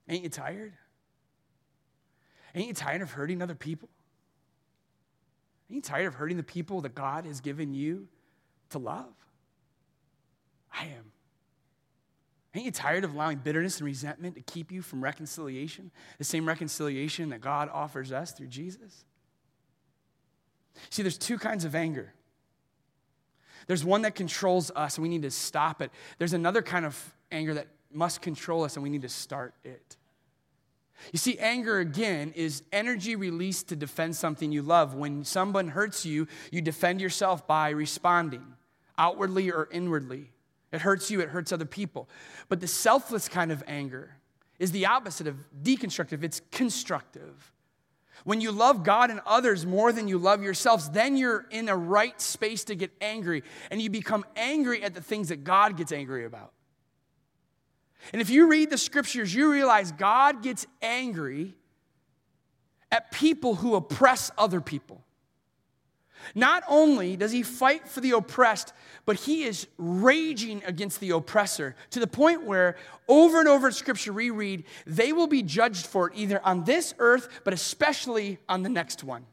Ain't 0.09 0.25
you 0.25 0.31
tired? 0.31 0.75
Ain't 2.57 2.67
you 2.67 2.75
tired 2.75 3.01
of 3.01 3.13
hurting 3.13 3.41
other 3.41 3.55
people? 3.55 3.89
Ain't 5.71 5.77
you 5.77 5.83
tired 5.83 6.09
of 6.09 6.15
hurting 6.15 6.37
the 6.37 6.43
people 6.43 6.81
that 6.81 6.95
God 6.97 7.25
has 7.25 7.41
given 7.41 7.73
you 7.73 8.09
to 8.71 8.79
love? 8.79 9.15
I 10.73 10.87
am. 10.87 11.14
Ain't 12.55 12.65
you 12.65 12.71
tired 12.71 13.03
of 13.05 13.15
allowing 13.15 13.39
bitterness 13.39 13.79
and 13.79 13.87
resentment 13.87 14.37
to 14.37 14.41
keep 14.43 14.71
you 14.71 14.81
from 14.81 15.03
reconciliation? 15.03 15.91
The 16.19 16.25
same 16.25 16.47
reconciliation 16.47 17.31
that 17.31 17.41
God 17.41 17.69
offers 17.73 18.13
us 18.13 18.33
through 18.33 18.47
Jesus? 18.47 19.05
See, 20.91 21.03
there's 21.03 21.19
two 21.19 21.39
kinds 21.39 21.65
of 21.65 21.75
anger. 21.75 22.13
There's 23.67 23.85
one 23.85 24.03
that 24.03 24.15
controls 24.15 24.71
us, 24.77 24.97
and 24.97 25.03
we 25.03 25.09
need 25.09 25.23
to 25.23 25.31
stop 25.31 25.83
it. 25.83 25.91
There's 26.19 26.33
another 26.33 26.63
kind 26.63 26.85
of 26.85 27.15
anger 27.33 27.55
that 27.55 27.67
must 27.93 28.21
control 28.21 28.63
us, 28.63 28.77
and 28.77 28.83
we 28.83 28.91
need 28.91 29.03
to 29.03 29.09
start 29.09 29.55
it. 29.65 29.97
You 31.13 31.19
see, 31.19 31.39
anger 31.39 31.79
again 31.79 32.33
is 32.37 32.63
energy 32.73 33.17
released 33.17 33.69
to 33.69 33.77
defend 33.77 34.15
something 34.15 34.53
you 34.53 34.63
love. 34.63 34.95
When 34.95 35.25
someone 35.25 35.69
hurts 35.69 36.07
you, 36.07 36.29
you 36.53 36.61
defend 36.61 37.01
yourself 37.01 37.47
by 37.47 37.71
responding, 37.71 38.45
outwardly 38.97 39.51
or 39.51 39.69
inwardly. 39.73 40.31
It 40.75 40.81
hurts 40.81 41.11
you, 41.11 41.21
it 41.21 41.29
hurts 41.29 41.53
other 41.53 41.65
people. 41.65 42.09
But 42.49 42.61
the 42.61 42.67
selfless 42.67 43.29
kind 43.29 43.53
of 43.53 43.63
anger 43.67 44.17
is 44.59 44.73
the 44.73 44.87
opposite 44.87 45.29
of 45.29 45.37
deconstructive, 45.63 46.25
it's 46.25 46.43
constructive. 46.51 47.53
When 48.25 48.41
you 48.41 48.51
love 48.51 48.85
God 48.85 49.11
and 49.11 49.21
others 49.27 49.67
more 49.67 49.93
than 49.93 50.09
you 50.09 50.19
love 50.19 50.43
yourselves, 50.43 50.89
then 50.91 51.17
you're 51.17 51.47
in 51.51 51.69
a 51.69 51.77
right 51.77 52.19
space 52.21 52.65
to 52.65 52.75
get 52.75 52.91
angry. 53.01 53.43
And 53.71 53.81
you 53.83 53.91
become 53.91 54.25
angry 54.35 54.83
at 54.83 54.95
the 54.95 55.01
things 55.01 55.29
that 55.29 55.45
God 55.45 55.77
gets 55.77 55.93
angry 55.93 56.25
about. 56.25 56.53
And 58.13 58.23
if 58.23 58.31
you 58.31 58.49
read 58.49 58.71
the 58.71 58.79
scriptures, 58.79 59.35
you 59.35 59.51
realize 59.51 59.93
God 59.93 60.43
gets 60.43 60.67
angry 60.81 61.55
at 62.91 63.11
people 63.11 63.57
who 63.57 63.75
oppress 63.75 64.31
other 64.39 64.61
people. 64.61 65.05
Not 66.35 66.63
only 66.69 67.17
does 67.17 67.33
he 67.33 67.43
fight 67.43 67.89
for 67.89 68.01
the 68.01 68.13
oppressed, 68.13 68.73
but 69.07 69.17
he 69.17 69.45
is 69.45 69.67
raging 69.79 70.63
against 70.65 71.01
the 71.01 71.11
oppressor 71.11 71.77
to 71.91 72.01
the 72.01 72.07
point 72.07 72.45
where 72.45 72.77
over 73.09 73.41
and 73.41 73.49
over 73.49 73.69
in 73.69 73.73
scripture 73.73 74.13
we 74.13 74.31
read, 74.31 74.65
they 74.87 75.13
will 75.13 75.27
be 75.27 75.43
judged 75.43 75.87
for 75.87 76.09
it 76.09 76.15
either 76.17 76.41
on 76.45 76.65
this 76.65 76.95
earth, 76.99 77.29
but 77.45 77.53
especially 77.53 78.39
on 78.49 78.63
the 78.63 78.69
next 78.69 79.05
one. 79.05 79.27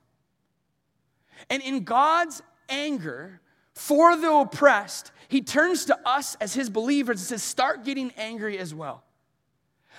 And 1.50 1.62
in 1.64 1.84
God's 1.84 2.42
anger 2.70 3.42
for 3.74 4.16
the 4.16 4.32
oppressed, 4.32 5.12
he 5.28 5.42
turns 5.42 5.86
to 5.86 6.00
us 6.08 6.36
as 6.42 6.54
his 6.54 6.70
believers 6.70 7.20
and 7.20 7.28
says, 7.28 7.44
Start 7.44 7.86
getting 7.86 8.12
angry 8.18 8.58
as 8.58 8.74
well. 8.74 9.04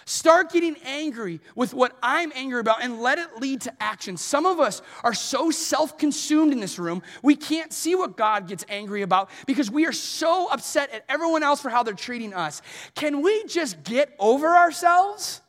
Start 0.04 0.52
getting 0.52 0.76
angry 0.84 1.40
with 1.54 1.74
what 1.74 1.96
I'm 2.02 2.32
angry 2.34 2.60
about 2.60 2.82
and 2.82 3.00
let 3.00 3.18
it 3.18 3.36
lead 3.40 3.60
to 3.62 3.82
action. 3.82 4.16
Some 4.16 4.46
of 4.46 4.58
us 4.58 4.82
are 5.04 5.14
so 5.14 5.50
self 5.50 5.96
consumed 5.96 6.52
in 6.52 6.60
this 6.60 6.78
room, 6.78 7.02
we 7.22 7.36
can't 7.36 7.72
see 7.72 7.94
what 7.94 8.16
God 8.16 8.48
gets 8.48 8.64
angry 8.68 9.02
about 9.02 9.30
because 9.46 9.70
we 9.70 9.86
are 9.86 9.92
so 9.92 10.48
upset 10.50 10.90
at 10.92 11.04
everyone 11.08 11.42
else 11.42 11.60
for 11.60 11.70
how 11.70 11.82
they're 11.82 11.94
treating 11.94 12.34
us. 12.34 12.62
Can 12.94 13.22
we 13.22 13.44
just 13.44 13.82
get 13.84 14.14
over 14.18 14.48
ourselves? 14.48 15.40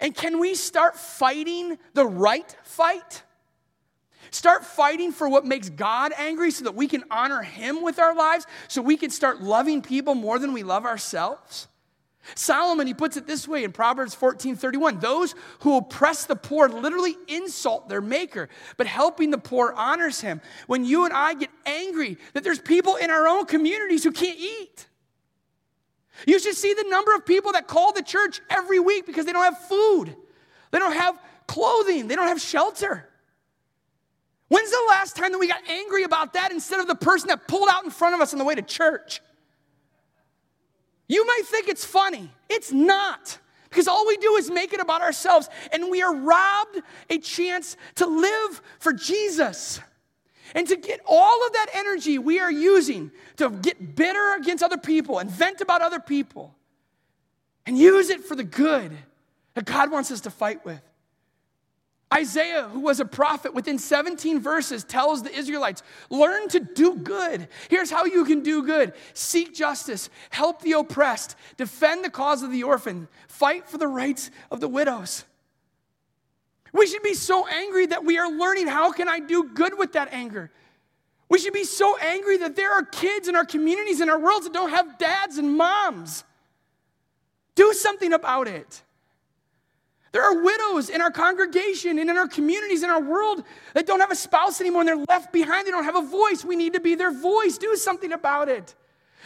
And 0.00 0.14
can 0.14 0.38
we 0.38 0.54
start 0.54 0.96
fighting 0.96 1.78
the 1.94 2.06
right 2.06 2.56
fight? 2.62 3.22
Start 4.30 4.64
fighting 4.64 5.12
for 5.12 5.28
what 5.28 5.44
makes 5.44 5.70
God 5.70 6.12
angry 6.16 6.50
so 6.50 6.64
that 6.64 6.74
we 6.74 6.86
can 6.86 7.04
honor 7.10 7.42
Him 7.42 7.82
with 7.82 7.98
our 7.98 8.14
lives, 8.14 8.46
so 8.68 8.82
we 8.82 8.96
can 8.96 9.10
start 9.10 9.40
loving 9.40 9.82
people 9.82 10.14
more 10.14 10.38
than 10.38 10.52
we 10.52 10.62
love 10.62 10.84
ourselves? 10.84 11.68
Solomon, 12.34 12.86
he 12.86 12.94
puts 12.94 13.16
it 13.16 13.26
this 13.26 13.48
way 13.48 13.64
in 13.64 13.72
Proverbs 13.72 14.14
14 14.14 14.56
31. 14.56 15.00
Those 15.00 15.34
who 15.60 15.76
oppress 15.76 16.26
the 16.26 16.36
poor 16.36 16.68
literally 16.68 17.16
insult 17.26 17.88
their 17.88 18.00
maker, 18.00 18.48
but 18.76 18.86
helping 18.86 19.30
the 19.30 19.38
poor 19.38 19.72
honors 19.76 20.20
him. 20.20 20.40
When 20.66 20.84
you 20.84 21.04
and 21.04 21.14
I 21.14 21.34
get 21.34 21.50
angry 21.64 22.18
that 22.34 22.44
there's 22.44 22.58
people 22.58 22.96
in 22.96 23.10
our 23.10 23.26
own 23.26 23.46
communities 23.46 24.04
who 24.04 24.12
can't 24.12 24.38
eat, 24.38 24.86
you 26.26 26.38
should 26.38 26.56
see 26.56 26.74
the 26.74 26.84
number 26.88 27.14
of 27.14 27.24
people 27.24 27.52
that 27.52 27.66
call 27.66 27.92
the 27.92 28.02
church 28.02 28.40
every 28.50 28.80
week 28.80 29.06
because 29.06 29.24
they 29.24 29.32
don't 29.32 29.44
have 29.44 29.58
food, 29.66 30.14
they 30.70 30.78
don't 30.78 30.94
have 30.94 31.18
clothing, 31.46 32.08
they 32.08 32.16
don't 32.16 32.28
have 32.28 32.40
shelter. 32.40 33.08
When's 34.48 34.70
the 34.70 34.84
last 34.88 35.14
time 35.14 35.32
that 35.32 35.38
we 35.38 35.46
got 35.46 35.60
angry 35.68 36.04
about 36.04 36.32
that 36.32 36.52
instead 36.52 36.80
of 36.80 36.86
the 36.86 36.94
person 36.94 37.28
that 37.28 37.46
pulled 37.46 37.68
out 37.70 37.84
in 37.84 37.90
front 37.90 38.14
of 38.14 38.20
us 38.20 38.32
on 38.32 38.38
the 38.38 38.44
way 38.44 38.54
to 38.54 38.62
church? 38.62 39.20
You 41.08 41.26
might 41.26 41.42
think 41.46 41.68
it's 41.68 41.84
funny. 41.84 42.30
It's 42.48 42.70
not. 42.70 43.38
Because 43.68 43.88
all 43.88 44.06
we 44.06 44.16
do 44.18 44.36
is 44.36 44.50
make 44.50 44.72
it 44.72 44.80
about 44.80 45.02
ourselves, 45.02 45.48
and 45.72 45.90
we 45.90 46.02
are 46.02 46.14
robbed 46.14 46.80
a 47.10 47.18
chance 47.18 47.76
to 47.96 48.06
live 48.06 48.62
for 48.78 48.92
Jesus. 48.92 49.80
And 50.54 50.66
to 50.68 50.76
get 50.76 51.00
all 51.06 51.46
of 51.46 51.52
that 51.52 51.66
energy 51.74 52.18
we 52.18 52.40
are 52.40 52.50
using 52.50 53.10
to 53.36 53.50
get 53.50 53.94
bitter 53.94 54.34
against 54.34 54.62
other 54.62 54.78
people 54.78 55.18
and 55.18 55.30
vent 55.30 55.60
about 55.60 55.82
other 55.82 56.00
people 56.00 56.54
and 57.66 57.76
use 57.76 58.08
it 58.08 58.24
for 58.24 58.34
the 58.34 58.44
good 58.44 58.96
that 59.52 59.66
God 59.66 59.90
wants 59.90 60.10
us 60.10 60.22
to 60.22 60.30
fight 60.30 60.64
with. 60.64 60.80
Isaiah, 62.12 62.68
who 62.72 62.80
was 62.80 63.00
a 63.00 63.04
prophet 63.04 63.52
within 63.52 63.78
17 63.78 64.40
verses, 64.40 64.82
tells 64.82 65.22
the 65.22 65.34
Israelites 65.34 65.82
learn 66.08 66.48
to 66.48 66.60
do 66.60 66.96
good. 66.96 67.48
Here's 67.68 67.90
how 67.90 68.06
you 68.06 68.24
can 68.24 68.42
do 68.42 68.62
good 68.62 68.94
seek 69.12 69.54
justice, 69.54 70.08
help 70.30 70.62
the 70.62 70.72
oppressed, 70.72 71.36
defend 71.56 72.04
the 72.04 72.10
cause 72.10 72.42
of 72.42 72.50
the 72.50 72.62
orphan, 72.62 73.08
fight 73.28 73.68
for 73.68 73.76
the 73.76 73.88
rights 73.88 74.30
of 74.50 74.60
the 74.60 74.68
widows. 74.68 75.24
We 76.72 76.86
should 76.86 77.02
be 77.02 77.14
so 77.14 77.46
angry 77.46 77.86
that 77.86 78.04
we 78.04 78.18
are 78.18 78.30
learning 78.30 78.68
how 78.68 78.92
can 78.92 79.08
I 79.08 79.20
do 79.20 79.44
good 79.44 79.78
with 79.78 79.92
that 79.92 80.12
anger? 80.12 80.50
We 81.28 81.38
should 81.38 81.52
be 81.52 81.64
so 81.64 81.96
angry 81.98 82.38
that 82.38 82.56
there 82.56 82.72
are 82.72 82.84
kids 82.84 83.28
in 83.28 83.36
our 83.36 83.44
communities 83.44 84.00
in 84.00 84.08
our 84.08 84.18
worlds 84.18 84.46
that 84.46 84.54
don't 84.54 84.70
have 84.70 84.96
dads 84.98 85.36
and 85.36 85.56
moms. 85.56 86.24
Do 87.54 87.74
something 87.74 88.14
about 88.14 88.48
it. 88.48 88.82
There 90.12 90.22
are 90.22 90.42
widows 90.42 90.88
in 90.88 91.02
our 91.02 91.10
congregation 91.10 91.98
and 91.98 92.08
in 92.08 92.16
our 92.16 92.28
communities, 92.28 92.82
in 92.82 92.90
our 92.90 93.02
world 93.02 93.44
that 93.74 93.86
don't 93.86 94.00
have 94.00 94.10
a 94.10 94.16
spouse 94.16 94.60
anymore 94.60 94.82
and 94.82 94.88
they're 94.88 95.04
left 95.08 95.32
behind. 95.32 95.66
They 95.66 95.70
don't 95.70 95.84
have 95.84 95.96
a 95.96 96.02
voice. 96.02 96.44
We 96.44 96.56
need 96.56 96.72
to 96.72 96.80
be 96.80 96.94
their 96.94 97.12
voice. 97.12 97.58
Do 97.58 97.76
something 97.76 98.12
about 98.12 98.48
it. 98.48 98.74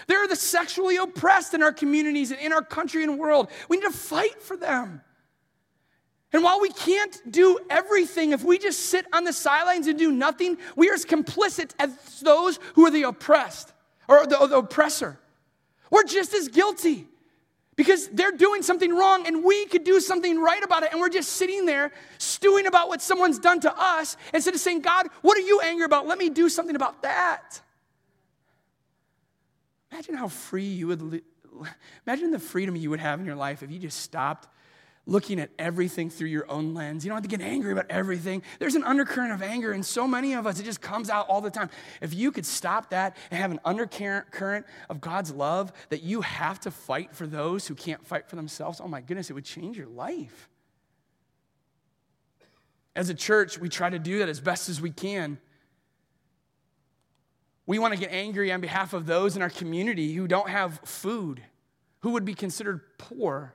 There 0.09 0.23
are 0.23 0.27
the 0.27 0.37
sexually 0.37 0.97
oppressed 0.97 1.55
in 1.55 1.63
our 1.63 1.73
communities 1.73 2.31
and 2.33 2.41
in 2.41 2.53
our 2.53 2.63
country 2.63 3.05
and 3.05 3.19
world. 3.19 3.49
We 3.69 3.77
need 3.77 3.85
to 3.85 3.91
fight 3.91 4.43
for 4.43 4.57
them. 4.57 5.03
And 6.33 6.43
while 6.43 6.61
we 6.61 6.71
can't 6.71 7.21
do 7.31 7.59
everything, 7.69 8.33
if 8.33 8.43
we 8.43 8.59
just 8.59 8.87
sit 8.87 9.07
on 9.13 9.25
the 9.25 9.33
sidelines 9.33 9.87
and 9.87 9.99
do 9.99 10.11
nothing, 10.11 10.57
we 10.77 10.89
are 10.91 10.95
as 10.95 11.05
complicit 11.05 11.75
as 11.79 12.21
those 12.21 12.59
who 12.75 12.87
are 12.87 12.91
the 12.91 13.03
oppressed 13.03 13.73
or 14.09 14.27
the, 14.27 14.47
the 14.47 14.57
oppressor. 14.57 15.21
We're 15.91 16.05
just 16.05 16.33
as 16.33 16.49
guilty 16.49 17.07
because 17.77 18.09
they're 18.09 18.33
doing 18.33 18.63
something 18.63 18.95
wrong 18.95 19.27
and 19.27 19.45
we 19.45 19.67
could 19.67 19.85
do 19.85 20.01
something 20.01 20.39
right 20.39 20.63
about 20.63 20.83
it. 20.83 20.91
And 20.93 21.01
we're 21.01 21.09
just 21.09 21.31
sitting 21.31 21.65
there 21.65 21.93
stewing 22.19 22.67
about 22.67 22.89
what 22.89 23.01
someone's 23.01 23.39
done 23.39 23.61
to 23.61 23.75
us 23.77 24.17
instead 24.35 24.55
of 24.55 24.61
saying, 24.61 24.81
God, 24.81 25.09
what 25.23 25.37
are 25.39 25.43
you 25.43 25.61
angry 25.61 25.85
about? 25.85 26.07
Let 26.07 26.19
me 26.19 26.29
do 26.29 26.49
something 26.49 26.77
about 26.77 27.03
that. 27.03 27.61
Imagine 29.91 30.15
how 30.15 30.29
free 30.29 30.65
you 30.65 30.87
would, 30.89 31.03
li- 31.03 31.23
imagine 32.07 32.31
the 32.31 32.39
freedom 32.39 32.77
you 32.77 32.91
would 32.91 33.01
have 33.01 33.21
in 33.21 33.27
your 33.27 33.37
life 33.37 33.63
if 33.63 33.71
you 33.71 33.79
just 33.79 34.01
stopped 34.01 34.49
looking 35.05 35.41
at 35.41 35.51
everything 35.59 36.09
through 36.11 36.29
your 36.29 36.49
own 36.51 36.75
lens. 36.75 37.05
You 37.05 37.09
don't 37.09 37.17
have 37.17 37.29
to 37.29 37.37
get 37.37 37.45
angry 37.45 37.73
about 37.73 37.87
everything. 37.91 38.43
There's 38.61 38.77
an 38.77 38.85
undercurrent 38.85 39.33
of 39.33 39.43
anger 39.43 39.73
in 39.73 39.83
so 39.83 40.07
many 40.07 40.35
of 40.35 40.47
us, 40.47 40.61
it 40.61 40.65
just 40.65 40.81
comes 40.81 41.11
out 41.11 41.29
all 41.29 41.41
the 41.41 41.51
time. 41.51 41.71
If 42.01 42.15
you 42.15 42.31
could 42.31 42.47
stop 42.47 42.91
that 42.91 43.17
and 43.31 43.41
have 43.41 43.51
an 43.51 43.61
undercurrent 43.65 44.67
of 44.89 45.01
God's 45.01 45.33
love 45.33 45.73
that 45.89 46.03
you 46.03 46.21
have 46.21 46.61
to 46.61 46.71
fight 46.71 47.15
for 47.15 47.27
those 47.27 47.67
who 47.67 47.75
can't 47.75 48.07
fight 48.07 48.29
for 48.29 48.37
themselves, 48.37 48.81
oh 48.81 48.89
my 48.89 49.01
goodness, 49.01 49.29
it 49.29 49.33
would 49.33 49.45
change 49.45 49.77
your 49.77 49.89
life. 49.89 50.49
As 52.95 53.09
a 53.09 53.15
church, 53.15 53.59
we 53.59 53.69
try 53.69 53.91
to 53.91 53.99
do 53.99 54.19
that 54.19 54.29
as 54.29 54.41
best 54.41 54.69
as 54.69 54.81
we 54.81 54.91
can. 54.91 55.39
We 57.67 57.79
want 57.79 57.95
to 57.95 57.99
get 57.99 58.13
angry 58.13 58.53
on 58.53 58.61
behalf 58.61 58.93
of 58.93 59.07
those 59.07 59.35
in 59.35 59.43
our 59.43 59.51
community 59.51 60.13
who 60.13 60.29
don't 60.29 60.49
have 60.49 60.79
food, 60.85 61.43
who 62.01 62.11
would 62.11 62.25
be 62.25 62.35
considered 62.35 62.83
poor 62.99 63.55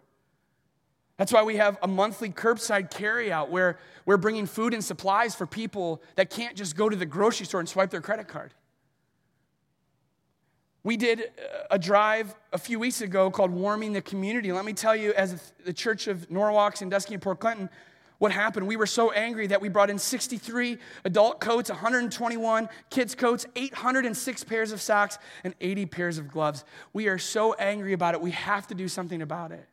that's 1.18 1.34
why 1.34 1.44
we 1.44 1.58
have 1.58 1.78
a 1.82 1.88
monthly 1.88 2.30
curbside 2.30 2.92
carryout 2.92 3.50
where 3.50 3.80
we're 4.06 4.18
bringing 4.18 4.46
food 4.46 4.74
and 4.74 4.84
supplies 4.84 5.36
for 5.36 5.48
people 5.48 6.02
that 6.16 6.30
can't 6.30 6.56
just 6.56 6.76
go 6.76 6.90
to 6.90 6.96
the 6.96 7.06
grocery 7.06 7.46
store 7.46 7.60
and 7.60 7.68
swipe 7.68 7.90
their 7.90 8.02
credit 8.02 8.28
card. 8.28 8.54
We 10.84 10.96
did 10.96 11.32
a 11.70 11.78
drive 11.78 12.34
a 12.54 12.58
few 12.58 12.80
weeks 12.80 13.02
ago 13.02 13.30
called 13.30 13.52
Warming 13.52 13.94
the 13.94 14.02
Community. 14.02 14.52
Let 14.54 14.64
me 14.64 14.74
tell 14.74 14.96
you, 14.96 15.12
as 15.14 15.54
the 15.66 15.74
Church 15.74 16.08
of 16.08 16.32
Norwalk, 16.32 16.78
Sandusky, 16.78 17.16
and 17.16 17.22
Port 17.22 17.40
Clinton, 17.40 17.70
what 18.20 18.32
happened. 18.32 18.68
We 18.68 18.78
were 18.78 18.86
so 18.86 19.12
angry 19.12 19.48
that 19.48 19.60
we 19.60 19.70
brought 19.70 19.90
in 19.90 20.00
63 20.00 20.78
adult 21.04 21.40
coats, 21.40 21.70
121 21.70 22.70
kids' 22.90 23.16
coats, 23.16 23.46
806 23.56 24.44
pairs 24.46 24.72
of 24.72 24.82
socks, 24.82 25.18
and 25.44 25.54
80 25.60 25.88
pairs 25.88 26.18
of 26.18 26.28
gloves. 26.28 26.64
We 26.94 27.08
are 27.08 27.18
so 27.18 27.54
angry 27.54 27.94
about 27.94 28.14
it. 28.14 28.22
We 28.22 28.32
have 28.32 28.68
to 28.68 28.76
do 28.76 28.88
something 28.88 29.22
about 29.22 29.52
it. 29.52 29.68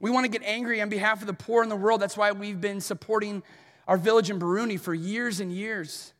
We 0.00 0.10
want 0.10 0.24
to 0.24 0.30
get 0.30 0.42
angry 0.44 0.80
on 0.80 0.88
behalf 0.88 1.20
of 1.20 1.26
the 1.26 1.34
poor 1.34 1.62
in 1.62 1.68
the 1.68 1.76
world. 1.76 2.00
That's 2.00 2.16
why 2.16 2.32
we've 2.32 2.60
been 2.60 2.80
supporting 2.80 3.42
our 3.86 3.98
village 3.98 4.30
in 4.30 4.40
Burundi 4.40 4.80
for 4.80 4.94
years 4.94 5.40
and 5.40 5.52
years. 5.52 6.14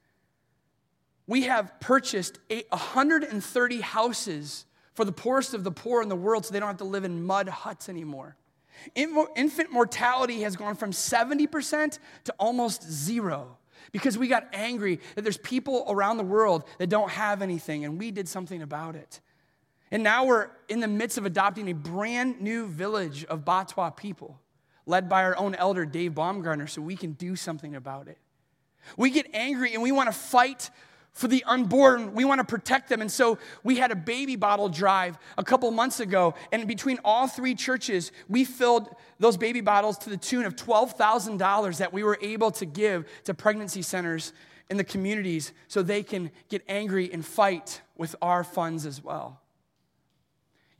We 1.26 1.42
have 1.42 1.80
purchased 1.80 2.38
130 2.48 3.80
houses 3.80 4.66
for 4.94 5.04
the 5.04 5.12
poorest 5.12 5.54
of 5.54 5.64
the 5.64 5.70
poor 5.70 6.02
in 6.02 6.08
the 6.08 6.16
world 6.16 6.44
so 6.44 6.52
they 6.52 6.60
don't 6.60 6.68
have 6.68 6.78
to 6.78 6.84
live 6.84 7.04
in 7.04 7.22
mud 7.22 7.48
huts 7.48 7.88
anymore. 7.88 8.36
Infant 8.94 9.72
mortality 9.72 10.42
has 10.42 10.56
gone 10.56 10.74
from 10.74 10.90
70% 10.90 11.98
to 12.24 12.34
almost 12.38 12.82
zero 12.82 13.56
because 13.92 14.18
we 14.18 14.28
got 14.28 14.46
angry 14.52 15.00
that 15.14 15.22
there's 15.22 15.38
people 15.38 15.86
around 15.88 16.16
the 16.16 16.24
world 16.24 16.64
that 16.78 16.88
don't 16.88 17.10
have 17.10 17.40
anything 17.40 17.84
and 17.84 17.98
we 17.98 18.10
did 18.10 18.28
something 18.28 18.60
about 18.60 18.96
it. 18.96 19.20
And 19.90 20.02
now 20.02 20.24
we're 20.24 20.48
in 20.68 20.80
the 20.80 20.88
midst 20.88 21.18
of 21.18 21.26
adopting 21.26 21.68
a 21.68 21.74
brand 21.74 22.40
new 22.40 22.66
village 22.66 23.24
of 23.24 23.44
Batwa 23.44 23.96
people, 23.96 24.38
led 24.86 25.08
by 25.08 25.24
our 25.24 25.36
own 25.36 25.54
elder, 25.54 25.84
Dave 25.84 26.14
Baumgartner, 26.14 26.68
so 26.68 26.80
we 26.80 26.96
can 26.96 27.12
do 27.12 27.34
something 27.34 27.74
about 27.74 28.08
it. 28.08 28.18
We 28.96 29.10
get 29.10 29.26
angry 29.34 29.74
and 29.74 29.82
we 29.82 29.92
want 29.92 30.08
to 30.08 30.12
fight 30.12 30.70
for 31.12 31.28
the 31.28 31.42
unborn. 31.44 32.14
We 32.14 32.24
want 32.24 32.38
to 32.38 32.44
protect 32.44 32.88
them. 32.88 33.00
And 33.00 33.10
so 33.10 33.38
we 33.64 33.76
had 33.76 33.90
a 33.90 33.96
baby 33.96 34.36
bottle 34.36 34.68
drive 34.68 35.18
a 35.36 35.44
couple 35.44 35.70
months 35.70 36.00
ago. 36.00 36.34
And 36.52 36.66
between 36.68 36.98
all 37.04 37.26
three 37.26 37.54
churches, 37.54 38.12
we 38.28 38.44
filled 38.44 38.94
those 39.18 39.36
baby 39.36 39.60
bottles 39.60 39.98
to 39.98 40.10
the 40.10 40.16
tune 40.16 40.46
of 40.46 40.56
$12,000 40.56 41.78
that 41.78 41.92
we 41.92 42.04
were 42.04 42.18
able 42.22 42.50
to 42.52 42.64
give 42.64 43.06
to 43.24 43.34
pregnancy 43.34 43.82
centers 43.82 44.32
in 44.70 44.76
the 44.76 44.84
communities 44.84 45.52
so 45.66 45.82
they 45.82 46.02
can 46.02 46.30
get 46.48 46.62
angry 46.68 47.12
and 47.12 47.26
fight 47.26 47.80
with 47.96 48.14
our 48.22 48.44
funds 48.44 48.86
as 48.86 49.02
well. 49.02 49.39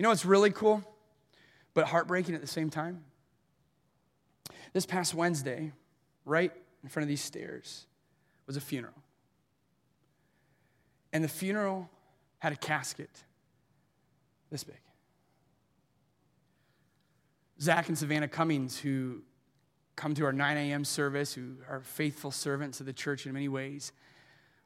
You 0.01 0.05
know 0.05 0.09
what's 0.09 0.25
really 0.25 0.51
cool, 0.51 0.83
but 1.75 1.85
heartbreaking 1.85 2.35
at 2.35 2.41
the 2.41 2.47
same 2.47 2.71
time? 2.71 3.05
This 4.73 4.87
past 4.87 5.13
Wednesday, 5.13 5.73
right 6.25 6.51
in 6.83 6.89
front 6.89 7.03
of 7.05 7.09
these 7.11 7.21
stairs, 7.21 7.85
was 8.47 8.57
a 8.57 8.63
funeral. 8.63 8.95
And 11.13 11.23
the 11.23 11.29
funeral 11.29 11.91
had 12.39 12.55
a 12.55 12.57
casket 12.57 13.11
this 14.51 14.65
big. 14.65 14.81
Zach 17.61 17.89
and 17.89 17.99
Savannah 17.99 18.27
Cummings, 18.27 18.79
who 18.79 19.21
come 19.97 20.15
to 20.15 20.25
our 20.25 20.33
9 20.33 20.57
a.m. 20.57 20.83
service, 20.83 21.35
who 21.35 21.57
are 21.69 21.83
faithful 21.83 22.31
servants 22.31 22.81
of 22.81 22.87
the 22.87 22.95
church 22.95 23.27
in 23.27 23.35
many 23.35 23.49
ways, 23.49 23.93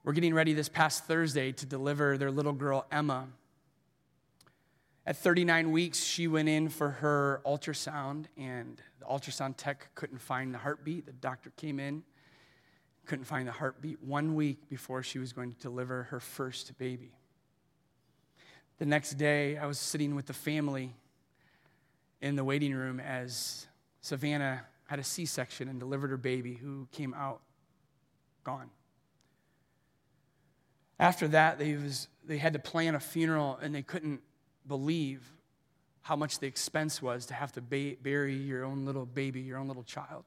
were 0.05 0.13
getting 0.13 0.33
ready 0.33 0.53
this 0.53 0.69
past 0.69 1.07
Thursday 1.07 1.51
to 1.51 1.67
deliver 1.67 2.17
their 2.17 2.31
little 2.31 2.53
girl, 2.53 2.87
Emma, 2.93 3.27
At 5.07 5.19
39 5.19 5.71
weeks, 5.71 6.03
she 6.03 6.29
went 6.29 6.49
in 6.49 6.71
for 6.71 6.89
her 6.89 7.43
ultrasound, 7.45 8.25
and 8.39 8.81
the 9.01 9.05
ultrasound 9.05 9.57
tech 9.59 9.89
couldn't 9.95 10.19
find 10.19 10.55
the 10.55 10.59
heartbeat. 10.59 11.05
The 11.05 11.13
doctor 11.13 11.53
came 11.59 11.79
in, 11.79 12.03
couldn't 13.05 13.27
find 13.27 13.47
the 13.47 13.53
heartbeat 13.53 14.03
one 14.03 14.35
week 14.35 14.67
before 14.71 15.03
she 15.03 15.19
was 15.19 15.35
going 15.35 15.53
to 15.53 15.59
deliver 15.59 16.05
her 16.05 16.21
first 16.21 16.79
baby. 16.79 17.13
The 18.79 18.87
next 18.87 19.15
day, 19.15 19.59
I 19.59 19.67
was 19.67 19.79
sitting 19.79 20.15
with 20.15 20.25
the 20.25 20.33
family 20.33 20.95
in 22.23 22.35
the 22.35 22.45
waiting 22.45 22.75
room 22.75 22.99
as 22.99 23.67
Savannah 24.01 24.63
had 24.87 24.99
a 24.99 25.05
C 25.05 25.27
section 25.27 25.69
and 25.69 25.79
delivered 25.79 26.11
her 26.11 26.17
baby, 26.17 26.55
who 26.55 26.89
came 26.93 27.13
out 27.13 27.43
gone. 28.43 28.71
After 30.99 31.29
that, 31.29 31.59
they, 31.59 31.75
was, 31.75 32.09
they 32.25 32.39
had 32.39 32.55
to 32.55 32.59
plan 32.59 32.95
a 32.95 33.01
funeral 33.01 33.59
and 33.61 33.75
they 33.75 33.83
couldn't 33.83 34.23
believe 34.67 35.23
how 36.03 36.17
much 36.17 36.39
the 36.39 36.47
expense 36.47 37.01
was 37.01 37.27
to 37.27 37.35
have 37.35 37.53
to 37.53 37.61
ba- 37.61 37.97
bury 38.03 38.35
your 38.35 38.65
own 38.65 38.85
little 38.85 39.07
baby, 39.07 39.41
your 39.41 39.59
own 39.59 39.69
little 39.69 39.83
child. 39.83 40.25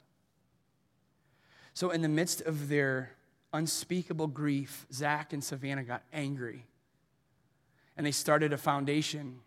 So, 1.74 1.92
in 1.92 2.02
the 2.02 2.10
midst 2.10 2.42
of 2.42 2.70
their 2.70 3.12
unspeakable 3.54 4.28
grief, 4.28 4.88
Zach 4.92 5.34
and 5.34 5.44
Savannah 5.44 5.84
got 5.84 6.04
angry. 6.12 6.66
And 7.96 8.06
they 8.06 8.12
started 8.12 8.54
a 8.54 8.58
foundation 8.58 9.40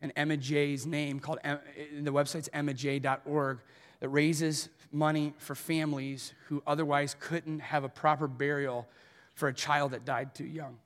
in 0.00 0.12
Emma 0.12 0.36
J's 0.36 0.86
name 0.86 1.18
called, 1.18 1.38
the 1.42 2.12
website's 2.12 2.48
emmaj.org, 2.50 3.58
that 4.00 4.08
raises 4.08 4.68
money 4.92 5.34
for 5.38 5.54
families 5.54 6.32
who 6.46 6.62
otherwise 6.66 7.16
couldn't 7.18 7.60
have 7.60 7.84
a 7.84 7.88
proper 7.88 8.28
burial 8.28 8.86
for 9.34 9.48
a 9.48 9.54
child 9.54 9.92
that 9.92 10.04
died 10.04 10.34
too 10.34 10.46
young. 10.46 10.78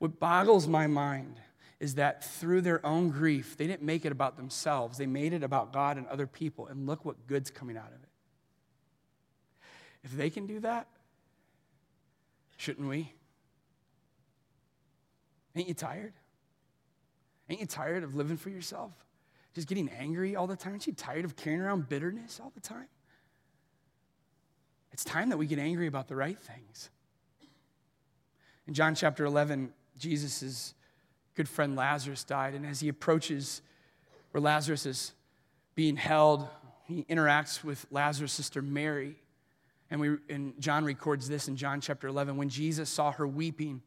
What 0.00 0.18
boggles 0.18 0.66
my 0.66 0.86
mind 0.86 1.38
is 1.78 1.96
that 1.96 2.24
through 2.24 2.62
their 2.62 2.84
own 2.84 3.10
grief, 3.10 3.56
they 3.58 3.66
didn't 3.66 3.82
make 3.82 4.06
it 4.06 4.12
about 4.12 4.38
themselves. 4.38 4.96
They 4.96 5.06
made 5.06 5.34
it 5.34 5.42
about 5.42 5.74
God 5.74 5.98
and 5.98 6.06
other 6.08 6.26
people, 6.26 6.66
and 6.66 6.86
look 6.86 7.04
what 7.04 7.26
good's 7.26 7.50
coming 7.50 7.76
out 7.76 7.88
of 7.88 8.02
it. 8.02 8.08
If 10.02 10.12
they 10.12 10.30
can 10.30 10.46
do 10.46 10.60
that, 10.60 10.88
shouldn't 12.56 12.88
we? 12.88 13.12
Ain't 15.54 15.68
you 15.68 15.74
tired? 15.74 16.14
Ain't 17.50 17.60
you 17.60 17.66
tired 17.66 18.02
of 18.02 18.14
living 18.14 18.38
for 18.38 18.48
yourself? 18.48 18.92
Just 19.54 19.68
getting 19.68 19.90
angry 19.90 20.34
all 20.34 20.46
the 20.46 20.56
time? 20.56 20.72
Aren't 20.72 20.86
you 20.86 20.94
tired 20.94 21.26
of 21.26 21.36
carrying 21.36 21.60
around 21.60 21.90
bitterness 21.90 22.40
all 22.42 22.52
the 22.54 22.60
time? 22.60 22.88
It's 24.92 25.04
time 25.04 25.28
that 25.28 25.36
we 25.36 25.46
get 25.46 25.58
angry 25.58 25.88
about 25.88 26.08
the 26.08 26.16
right 26.16 26.38
things. 26.38 26.88
In 28.66 28.72
John 28.72 28.94
chapter 28.94 29.26
11, 29.26 29.74
Jesus' 30.00 30.74
good 31.36 31.48
friend 31.48 31.76
Lazarus 31.76 32.24
died. 32.24 32.54
And 32.54 32.66
as 32.66 32.80
he 32.80 32.88
approaches 32.88 33.62
where 34.32 34.40
Lazarus 34.40 34.86
is 34.86 35.12
being 35.74 35.96
held, 35.96 36.48
he 36.84 37.04
interacts 37.04 37.62
with 37.62 37.86
Lazarus' 37.90 38.32
sister 38.32 38.62
Mary. 38.62 39.16
And, 39.90 40.00
we, 40.00 40.16
and 40.28 40.60
John 40.60 40.84
records 40.84 41.28
this 41.28 41.48
in 41.48 41.56
John 41.56 41.80
chapter 41.80 42.08
11. 42.08 42.36
When 42.36 42.48
Jesus 42.48 42.90
saw 42.90 43.12
her 43.12 43.26
weeping 43.26 43.82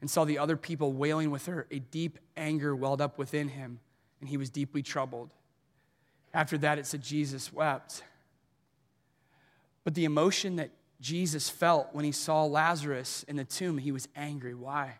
and 0.00 0.10
saw 0.10 0.24
the 0.24 0.38
other 0.38 0.56
people 0.56 0.92
wailing 0.92 1.30
with 1.30 1.46
her, 1.46 1.66
a 1.70 1.78
deep 1.78 2.18
anger 2.36 2.76
welled 2.76 3.00
up 3.00 3.18
within 3.18 3.48
him, 3.48 3.80
and 4.20 4.28
he 4.28 4.36
was 4.36 4.50
deeply 4.50 4.82
troubled. 4.82 5.30
After 6.34 6.58
that, 6.58 6.78
it 6.78 6.86
said 6.86 7.02
Jesus 7.02 7.52
wept. 7.52 8.02
But 9.84 9.94
the 9.94 10.04
emotion 10.04 10.56
that 10.56 10.70
Jesus 11.00 11.48
felt 11.48 11.88
when 11.92 12.04
he 12.04 12.12
saw 12.12 12.44
Lazarus 12.44 13.24
in 13.28 13.36
the 13.36 13.44
tomb, 13.44 13.78
he 13.78 13.92
was 13.92 14.08
angry. 14.16 14.54
Why? 14.54 14.98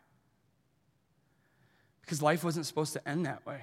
Because 2.06 2.22
life 2.22 2.44
wasn't 2.44 2.66
supposed 2.66 2.92
to 2.92 3.06
end 3.06 3.26
that 3.26 3.44
way. 3.44 3.62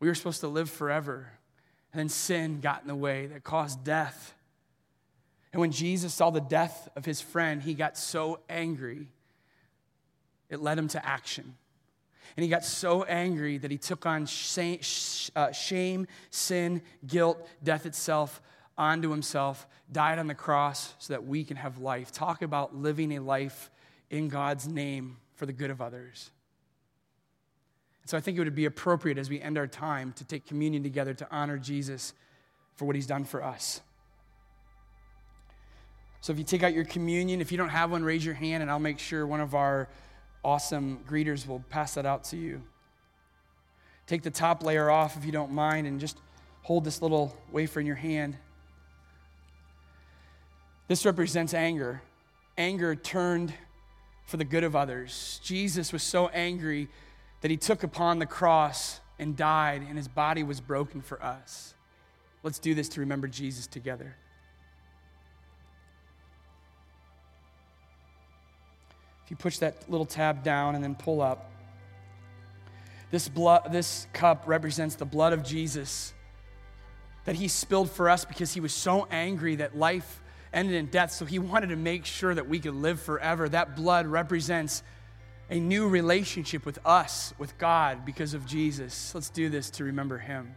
We 0.00 0.06
were 0.06 0.14
supposed 0.14 0.40
to 0.40 0.48
live 0.48 0.70
forever. 0.70 1.32
And 1.92 1.98
then 1.98 2.08
sin 2.08 2.60
got 2.60 2.82
in 2.82 2.88
the 2.88 2.94
way 2.94 3.26
that 3.26 3.42
caused 3.42 3.82
death. 3.82 4.34
And 5.52 5.60
when 5.60 5.72
Jesus 5.72 6.14
saw 6.14 6.30
the 6.30 6.40
death 6.40 6.88
of 6.94 7.04
his 7.04 7.20
friend, 7.20 7.60
he 7.60 7.74
got 7.74 7.98
so 7.98 8.38
angry, 8.48 9.08
it 10.48 10.60
led 10.60 10.78
him 10.78 10.88
to 10.88 11.04
action. 11.04 11.56
And 12.36 12.44
he 12.44 12.48
got 12.48 12.64
so 12.64 13.02
angry 13.02 13.58
that 13.58 13.70
he 13.70 13.78
took 13.78 14.06
on 14.06 14.28
uh, 15.34 15.52
shame, 15.52 16.06
sin, 16.30 16.82
guilt, 17.06 17.48
death 17.64 17.86
itself 17.86 18.40
onto 18.76 19.10
himself, 19.10 19.66
died 19.90 20.18
on 20.20 20.28
the 20.28 20.34
cross 20.34 20.94
so 20.98 21.14
that 21.14 21.26
we 21.26 21.42
can 21.42 21.56
have 21.56 21.78
life. 21.78 22.12
Talk 22.12 22.42
about 22.42 22.76
living 22.76 23.16
a 23.16 23.18
life 23.18 23.70
in 24.10 24.28
God's 24.28 24.68
name 24.68 25.16
for 25.34 25.46
the 25.46 25.52
good 25.52 25.70
of 25.70 25.80
others. 25.80 26.30
So 28.08 28.16
I 28.16 28.22
think 28.22 28.38
it 28.38 28.40
would 28.40 28.54
be 28.54 28.64
appropriate 28.64 29.18
as 29.18 29.28
we 29.28 29.38
end 29.38 29.58
our 29.58 29.66
time 29.66 30.14
to 30.14 30.24
take 30.24 30.46
communion 30.46 30.82
together 30.82 31.12
to 31.12 31.28
honor 31.30 31.58
Jesus 31.58 32.14
for 32.74 32.86
what 32.86 32.96
he's 32.96 33.06
done 33.06 33.26
for 33.26 33.44
us. 33.44 33.82
So 36.22 36.32
if 36.32 36.38
you 36.38 36.44
take 36.44 36.62
out 36.62 36.72
your 36.72 36.86
communion, 36.86 37.42
if 37.42 37.52
you 37.52 37.58
don't 37.58 37.68
have 37.68 37.90
one, 37.90 38.02
raise 38.02 38.24
your 38.24 38.34
hand 38.34 38.62
and 38.62 38.70
I'll 38.70 38.78
make 38.78 38.98
sure 38.98 39.26
one 39.26 39.42
of 39.42 39.54
our 39.54 39.90
awesome 40.42 41.00
greeters 41.06 41.46
will 41.46 41.62
pass 41.68 41.96
that 41.96 42.06
out 42.06 42.24
to 42.24 42.38
you. 42.38 42.62
Take 44.06 44.22
the 44.22 44.30
top 44.30 44.62
layer 44.62 44.88
off 44.88 45.18
if 45.18 45.26
you 45.26 45.32
don't 45.32 45.52
mind 45.52 45.86
and 45.86 46.00
just 46.00 46.16
hold 46.62 46.84
this 46.84 47.02
little 47.02 47.36
wafer 47.52 47.78
in 47.78 47.84
your 47.84 47.96
hand. 47.96 48.38
This 50.86 51.04
represents 51.04 51.52
anger. 51.52 52.00
Anger 52.56 52.96
turned 52.96 53.52
for 54.24 54.38
the 54.38 54.44
good 54.44 54.64
of 54.64 54.74
others. 54.74 55.42
Jesus 55.44 55.92
was 55.92 56.02
so 56.02 56.28
angry 56.28 56.88
that 57.40 57.50
he 57.50 57.56
took 57.56 57.82
upon 57.82 58.18
the 58.18 58.26
cross 58.26 59.00
and 59.18 59.36
died, 59.36 59.82
and 59.88 59.96
his 59.96 60.08
body 60.08 60.42
was 60.42 60.60
broken 60.60 61.00
for 61.00 61.22
us. 61.22 61.74
Let's 62.42 62.58
do 62.58 62.74
this 62.74 62.88
to 62.90 63.00
remember 63.00 63.28
Jesus 63.28 63.66
together. 63.66 64.16
If 69.24 69.30
you 69.30 69.36
push 69.36 69.58
that 69.58 69.90
little 69.90 70.06
tab 70.06 70.42
down 70.42 70.74
and 70.74 70.82
then 70.82 70.94
pull 70.94 71.20
up, 71.20 71.50
this, 73.10 73.28
blood, 73.28 73.72
this 73.72 74.06
cup 74.12 74.44
represents 74.46 74.94
the 74.94 75.04
blood 75.04 75.32
of 75.32 75.42
Jesus 75.42 76.14
that 77.24 77.34
he 77.36 77.48
spilled 77.48 77.90
for 77.90 78.08
us 78.08 78.24
because 78.24 78.54
he 78.54 78.60
was 78.60 78.72
so 78.72 79.06
angry 79.10 79.56
that 79.56 79.76
life 79.76 80.22
ended 80.52 80.74
in 80.76 80.86
death. 80.86 81.12
So 81.12 81.24
he 81.24 81.38
wanted 81.38 81.68
to 81.68 81.76
make 81.76 82.04
sure 82.04 82.34
that 82.34 82.48
we 82.48 82.58
could 82.58 82.74
live 82.74 83.00
forever. 83.00 83.48
That 83.48 83.76
blood 83.76 84.06
represents 84.06 84.82
a 85.50 85.58
new 85.58 85.88
relationship 85.88 86.66
with 86.66 86.78
us, 86.84 87.32
with 87.38 87.56
God, 87.58 88.04
because 88.04 88.34
of 88.34 88.44
Jesus. 88.46 89.14
Let's 89.14 89.30
do 89.30 89.48
this 89.48 89.70
to 89.70 89.84
remember 89.84 90.18
Him. 90.18 90.54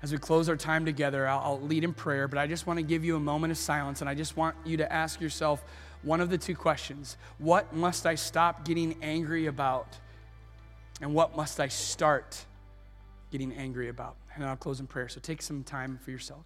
As 0.00 0.12
we 0.12 0.18
close 0.18 0.48
our 0.48 0.56
time 0.56 0.84
together, 0.84 1.26
I'll, 1.26 1.40
I'll, 1.40 1.60
lead 1.60 1.82
in 1.82 1.92
prayer, 1.92 2.28
but 2.28 2.38
I 2.38 2.46
just 2.46 2.68
want 2.68 2.78
to 2.78 2.84
give 2.84 3.04
you 3.04 3.16
a 3.16 3.20
moment 3.20 3.50
of 3.50 3.58
silence 3.58 4.00
and 4.00 4.08
I 4.08 4.14
just 4.14 4.36
want 4.36 4.54
you 4.64 4.76
to 4.76 4.92
ask 4.92 5.20
yourself 5.20 5.64
one 6.02 6.20
of 6.20 6.30
the 6.30 6.38
two 6.38 6.54
questions 6.54 7.16
What 7.38 7.74
must 7.74 8.06
I 8.06 8.14
stop 8.14 8.64
getting 8.64 8.96
angry 9.02 9.46
about? 9.46 9.98
And 11.00 11.14
what 11.14 11.36
must 11.36 11.58
I 11.58 11.68
start 11.68 12.44
getting 13.30 13.52
angry 13.52 13.88
about? 13.88 14.16
And 14.34 14.44
I'll 14.44 14.56
close 14.56 14.78
in 14.78 14.86
prayer. 14.86 15.08
So 15.08 15.20
take 15.20 15.42
some 15.42 15.64
time 15.64 15.98
for 16.04 16.10
yourself. 16.12 16.44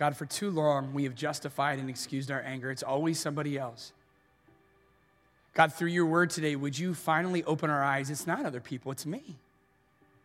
God, 0.00 0.16
for 0.16 0.24
too 0.24 0.50
long, 0.50 0.94
we 0.94 1.04
have 1.04 1.14
justified 1.14 1.78
and 1.78 1.90
excused 1.90 2.30
our 2.30 2.40
anger. 2.40 2.70
It's 2.70 2.82
always 2.82 3.20
somebody 3.20 3.58
else. 3.58 3.92
God, 5.52 5.74
through 5.74 5.90
your 5.90 6.06
word 6.06 6.30
today, 6.30 6.56
would 6.56 6.78
you 6.78 6.94
finally 6.94 7.44
open 7.44 7.68
our 7.68 7.84
eyes? 7.84 8.08
It's 8.08 8.26
not 8.26 8.46
other 8.46 8.60
people, 8.60 8.90
it's 8.92 9.04
me. 9.04 9.36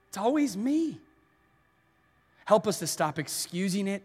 It's 0.08 0.18
always 0.18 0.56
me. 0.56 0.98
Help 2.46 2.68
us 2.68 2.80
to 2.80 2.88
stop 2.88 3.20
excusing 3.20 3.90
it 3.90 4.02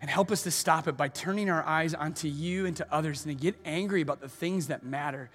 and 0.00 0.10
help 0.10 0.32
us 0.32 0.42
to 0.42 0.50
stop 0.50 0.88
it 0.88 0.96
by 0.96 1.06
turning 1.06 1.48
our 1.48 1.64
eyes 1.64 1.94
onto 1.94 2.26
you 2.26 2.66
and 2.66 2.76
to 2.78 2.92
others 2.92 3.24
and 3.24 3.38
to 3.38 3.40
get 3.40 3.54
angry 3.64 4.00
about 4.00 4.20
the 4.20 4.28
things 4.28 4.66
that 4.66 4.82
matter. 4.82 5.30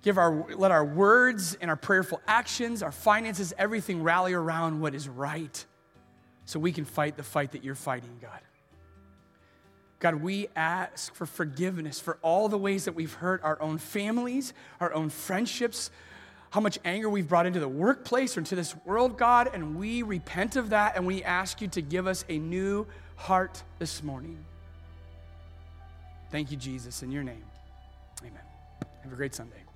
Give 0.00 0.16
our, 0.16 0.46
let 0.56 0.70
our 0.70 0.84
words 0.86 1.58
and 1.60 1.70
our 1.70 1.76
prayerful 1.76 2.22
actions, 2.26 2.82
our 2.82 2.90
finances, 2.90 3.52
everything 3.58 4.02
rally 4.02 4.32
around 4.32 4.80
what 4.80 4.94
is 4.94 5.10
right 5.10 5.62
so 6.50 6.58
we 6.58 6.72
can 6.72 6.84
fight 6.84 7.16
the 7.16 7.22
fight 7.22 7.52
that 7.52 7.62
you're 7.62 7.76
fighting, 7.76 8.18
God. 8.20 8.40
God, 10.00 10.16
we 10.16 10.48
ask 10.56 11.14
for 11.14 11.24
forgiveness 11.24 12.00
for 12.00 12.18
all 12.22 12.48
the 12.48 12.58
ways 12.58 12.86
that 12.86 12.96
we've 12.96 13.12
hurt 13.12 13.40
our 13.44 13.60
own 13.62 13.78
families, 13.78 14.52
our 14.80 14.92
own 14.92 15.10
friendships, 15.10 15.92
how 16.50 16.60
much 16.60 16.76
anger 16.84 17.08
we've 17.08 17.28
brought 17.28 17.46
into 17.46 17.60
the 17.60 17.68
workplace 17.68 18.36
or 18.36 18.40
into 18.40 18.56
this 18.56 18.74
world, 18.84 19.16
God, 19.16 19.50
and 19.54 19.76
we 19.76 20.02
repent 20.02 20.56
of 20.56 20.70
that 20.70 20.96
and 20.96 21.06
we 21.06 21.22
ask 21.22 21.60
you 21.60 21.68
to 21.68 21.82
give 21.82 22.08
us 22.08 22.24
a 22.28 22.36
new 22.36 22.84
heart 23.14 23.62
this 23.78 24.02
morning. 24.02 24.44
Thank 26.32 26.50
you, 26.50 26.56
Jesus, 26.56 27.04
in 27.04 27.12
your 27.12 27.22
name. 27.22 27.44
Amen. 28.22 28.42
Have 29.04 29.12
a 29.12 29.16
great 29.16 29.36
Sunday. 29.36 29.69